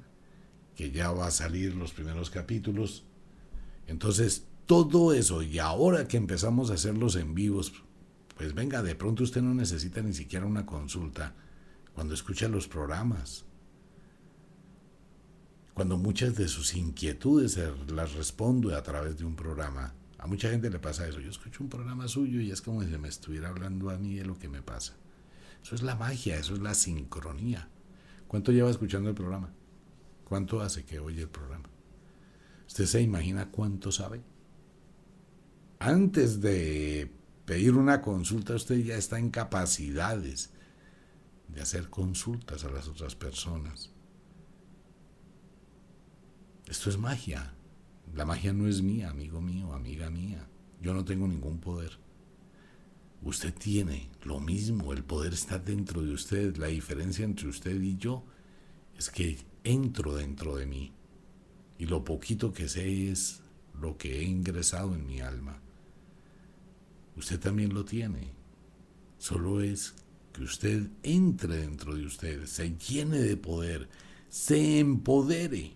que 0.76 0.91
ya 0.91 1.10
va 1.13 1.28
a 1.28 1.32
salir 1.32 1.74
los 1.74 1.94
primeros 1.94 2.32
capítulos. 2.32 3.06
Entonces, 3.88 4.46
todo 4.65 5.13
eso, 5.13 5.41
y 5.41 5.60
ahora 5.60 6.10
que 6.10 6.17
empezamos 6.17 6.70
a 6.70 6.74
hacerlos 6.74 7.15
en 7.15 7.34
vivos, 7.34 7.72
pues 8.36 8.54
venga, 8.54 8.82
de 8.82 8.96
pronto 8.96 9.24
usted 9.24 9.41
no 9.41 9.54
necesita 9.54 10.02
ni 10.02 10.13
siquiera 10.13 10.46
una 10.46 10.65
consulta 10.65 11.36
cuando 11.94 12.13
escucha 12.13 12.48
los 12.48 12.67
programas. 12.67 13.46
Cuando 15.74 15.98
muchas 15.98 16.36
de 16.36 16.48
sus 16.48 16.76
inquietudes 16.76 17.60
las 17.88 18.13
respondo 18.13 18.76
a 18.76 18.84
través 18.84 19.17
de 19.17 19.26
un 19.26 19.36
programa. 19.36 19.94
A 20.17 20.28
mucha 20.28 20.50
gente 20.50 20.70
le 20.70 20.80
pasa 20.80 21.08
eso. 21.08 21.20
Yo 21.20 21.30
escucho 21.30 21.63
un 21.63 21.70
programa 21.70 22.08
suyo 22.08 22.41
y 22.41 22.52
es 22.52 22.62
como 22.62 22.84
si 22.84 22.98
me 22.98 23.08
estuviera 23.08 23.50
hablando 23.50 23.89
a 23.89 23.98
mí 23.98 24.15
de 24.15 24.26
lo 24.26 24.38
que 24.38 24.50
me 24.50 24.62
pasa. 24.62 24.94
Eso 25.63 25.76
es 25.76 25.82
la 25.82 25.96
magia, 25.96 26.38
eso 26.38 26.54
es 26.54 26.60
la 26.60 26.74
sincronía. 26.74 27.70
¿Cuánto 28.28 28.52
lleva 28.52 28.70
escuchando 28.70 29.10
el 29.10 29.15
programa? 29.15 29.52
¿Cuánto 30.26 30.62
hace 30.62 30.86
que 30.86 31.00
oye 31.00 31.22
el 31.22 31.30
programa? 31.30 31.70
¿Usted 32.67 32.86
se 32.86 33.02
imagina 33.02 33.50
cuánto 33.52 33.91
sabe? 33.91 34.22
Antes 35.80 36.41
de 36.41 37.12
pedir 37.52 37.76
una 37.76 38.02
consulta, 38.02 38.56
usted 38.56 38.78
ya 38.78 38.96
está 38.96 39.20
en 39.20 39.30
capacidades 39.30 40.52
de 41.50 41.60
hacer 41.60 41.90
consultas 41.90 42.64
a 42.64 42.70
las 42.70 42.88
otras 42.88 43.14
personas. 43.14 43.90
Esto 46.66 46.90
es 46.90 46.98
magia. 46.98 47.54
La 48.16 48.24
magia 48.24 48.54
no 48.54 48.70
es 48.70 48.82
mía, 48.82 49.10
amigo 49.10 49.42
mío, 49.42 49.74
amiga 49.74 50.10
mía. 50.10 50.48
Yo 50.82 50.94
no 50.94 51.04
tengo 51.04 51.28
ningún 51.28 51.60
poder. 51.60 52.00
Usted 53.21 53.54
tiene 53.54 54.10
lo 54.23 54.40
mismo, 54.40 54.94
el 54.94 55.04
poder 55.04 55.34
está 55.34 55.60
dentro 55.60 56.02
de 56.02 56.13
usted. 56.13 56.56
La 56.56 56.67
diferencia 56.67 57.25
entre 57.25 57.50
usted 57.50 57.82
y 57.82 57.98
yo 57.98 58.23
es 58.98 59.10
que 59.10 59.38
entro 59.65 60.15
dentro 60.15 60.56
de 60.56 60.67
mí. 60.67 60.94
Y 61.78 61.88
lo 61.88 62.06
poquito 62.06 62.54
que 62.54 62.69
sé 62.69 63.12
es 63.12 63.42
lo 63.78 63.98
que 63.98 64.19
he 64.19 64.23
ingresado 64.23 64.96
en 64.96 65.06
mi 65.06 65.19
alma. 65.19 65.60
Usted 67.16 67.40
también 67.40 67.74
lo 67.74 67.86
tiene. 67.86 68.32
Solo 69.18 69.62
es 69.62 69.96
que 70.34 70.44
usted 70.44 70.88
entre 71.04 71.58
dentro 71.58 71.96
de 71.96 72.06
usted, 72.06 72.46
se 72.46 72.78
llene 72.78 73.20
de 73.20 73.38
poder, 73.38 73.90
se 74.30 74.80
empodere. 74.80 75.74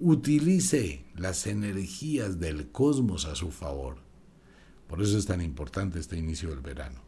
Utilice 0.00 1.04
las 1.16 1.46
energías 1.46 2.38
del 2.38 2.70
cosmos 2.70 3.24
a 3.24 3.34
su 3.34 3.50
favor. 3.50 3.98
Por 4.86 5.02
eso 5.02 5.18
es 5.18 5.26
tan 5.26 5.42
importante 5.42 5.98
este 5.98 6.16
inicio 6.16 6.50
del 6.50 6.60
verano. 6.60 7.02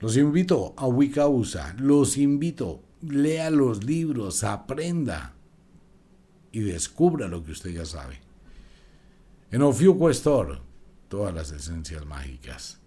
Los 0.00 0.16
invito 0.16 0.74
a 0.76 0.86
Wicausa, 0.86 1.74
los 1.78 2.16
invito, 2.16 2.82
lea 3.02 3.50
los 3.50 3.84
libros, 3.84 4.44
aprenda 4.44 5.34
y 6.52 6.60
descubra 6.60 7.28
lo 7.28 7.44
que 7.44 7.52
usted 7.52 7.70
ya 7.70 7.84
sabe. 7.84 8.29
En 9.52 9.62
Ofiuco 9.62 10.08
Store, 10.10 10.60
todas 11.08 11.34
las 11.34 11.50
esencias 11.50 12.06
mágicas. 12.06 12.78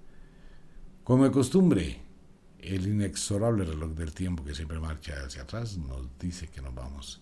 Como 1.04 1.26
de 1.26 1.32
costumbre, 1.32 2.02
el 2.58 2.88
inexorable 2.88 3.66
reloj 3.66 3.92
del 3.92 4.14
tiempo 4.14 4.46
que 4.46 4.56
siempre 4.56 4.80
marcha 4.80 5.26
hacia 5.26 5.42
atrás 5.42 5.78
nos 5.78 6.18
dice 6.18 6.48
que 6.48 6.62
nos 6.62 6.74
vamos. 6.74 7.22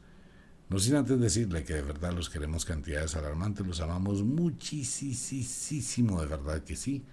No 0.69 0.77
sin 0.77 0.95
antes 0.95 1.19
decirle 1.19 1.63
que 1.63 1.73
de 1.73 1.81
verdad 1.81 2.13
los 2.13 2.29
queremos 2.29 2.65
cantidades 2.65 3.15
alarmantes, 3.15 3.65
los 3.65 3.81
amamos 3.81 4.21
muchísimo, 4.21 6.21
de 6.21 6.27
verdad 6.27 6.63
que 6.63 6.75
sí. 6.75 7.03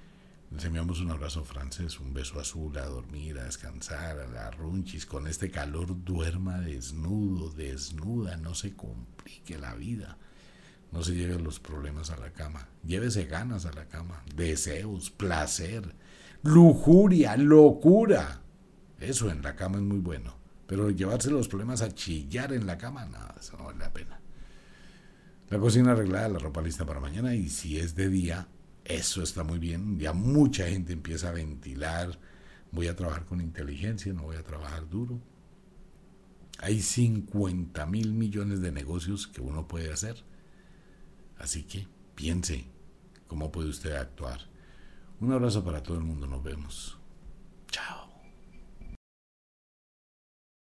Les 0.51 0.62
enviamos 0.66 1.01
un 1.01 1.11
abrazo 1.11 1.47
francés, 1.47 1.99
un 1.99 2.12
beso 2.12 2.39
azul, 2.39 2.76
a 2.76 2.85
dormir, 2.85 3.39
a 3.39 3.45
descansar, 3.45 4.18
a 4.18 4.26
la 4.26 4.51
runchis. 4.51 5.07
Con 5.07 5.29
este 5.29 5.51
calor 5.51 6.05
duerma 6.05 6.61
desnudo, 6.61 7.49
desnuda, 7.49 8.37
no 8.37 8.55
se 8.55 8.76
complique 8.76 9.57
la 9.57 9.74
vida. 9.74 10.18
No 10.93 11.03
se 11.03 11.14
lleve 11.14 11.39
los 11.39 11.61
problemas 11.61 12.11
a 12.11 12.16
la 12.16 12.32
cama. 12.32 12.68
Llévese 12.84 13.26
ganas 13.26 13.66
a 13.66 13.72
la 13.72 13.86
cama, 13.86 14.24
deseos, 14.34 15.11
placer 15.11 15.95
lujuria, 16.43 17.36
locura. 17.36 18.41
Eso 19.01 19.30
en 19.30 19.43
la 19.43 19.55
cama 19.55 19.76
es 19.78 19.84
muy 19.84 19.99
bueno. 19.99 20.36
Pero 20.66 20.91
llevarse 20.91 21.30
los 21.30 21.49
problemas 21.49 21.82
a 21.82 21.95
chillar 21.95 22.53
en 22.53 22.66
la 22.66 22.76
cama, 22.76 23.07
nada, 23.07 23.34
eso 23.41 23.57
no 23.57 23.64
vale 23.64 23.78
la 23.78 23.93
pena. 23.93 24.20
La 25.49 25.59
cocina 25.59 25.93
arreglada, 25.93 26.28
la 26.28 26.39
ropa 26.39 26.61
lista 26.61 26.84
para 26.84 27.01
mañana 27.01 27.34
y 27.34 27.49
si 27.49 27.78
es 27.78 27.95
de 27.95 28.11
día, 28.11 28.49
eso 28.84 29.22
está 29.22 29.45
muy 29.45 29.59
bien. 29.59 29.99
Ya 29.99 30.12
mucha 30.12 30.68
gente 30.68 30.93
empieza 30.93 31.30
a 31.30 31.32
ventilar. 31.32 32.18
Voy 32.70 32.89
a 32.89 32.97
trabajar 32.97 33.24
con 33.24 33.41
inteligencia, 33.41 34.12
no 34.12 34.24
voy 34.24 34.36
a 34.36 34.43
trabajar 34.43 34.89
duro. 34.91 35.18
Hay 36.59 36.82
50 36.82 37.86
mil 37.86 38.12
millones 38.12 38.61
de 38.61 38.72
negocios 38.72 39.26
que 39.26 39.41
uno 39.41 39.66
puede 39.68 39.91
hacer. 39.91 40.22
Así 41.39 41.64
que 41.64 41.86
piense 42.14 42.66
cómo 43.26 43.51
puede 43.53 43.68
usted 43.68 43.93
actuar. 43.93 44.41
Un 45.20 45.32
abrazo 45.32 45.64
para 45.64 45.82
todo 45.82 45.97
el 45.97 46.05
mundo, 46.05 46.26
nos 46.26 46.43
vemos. 46.43 46.99
Chao. 47.70 48.08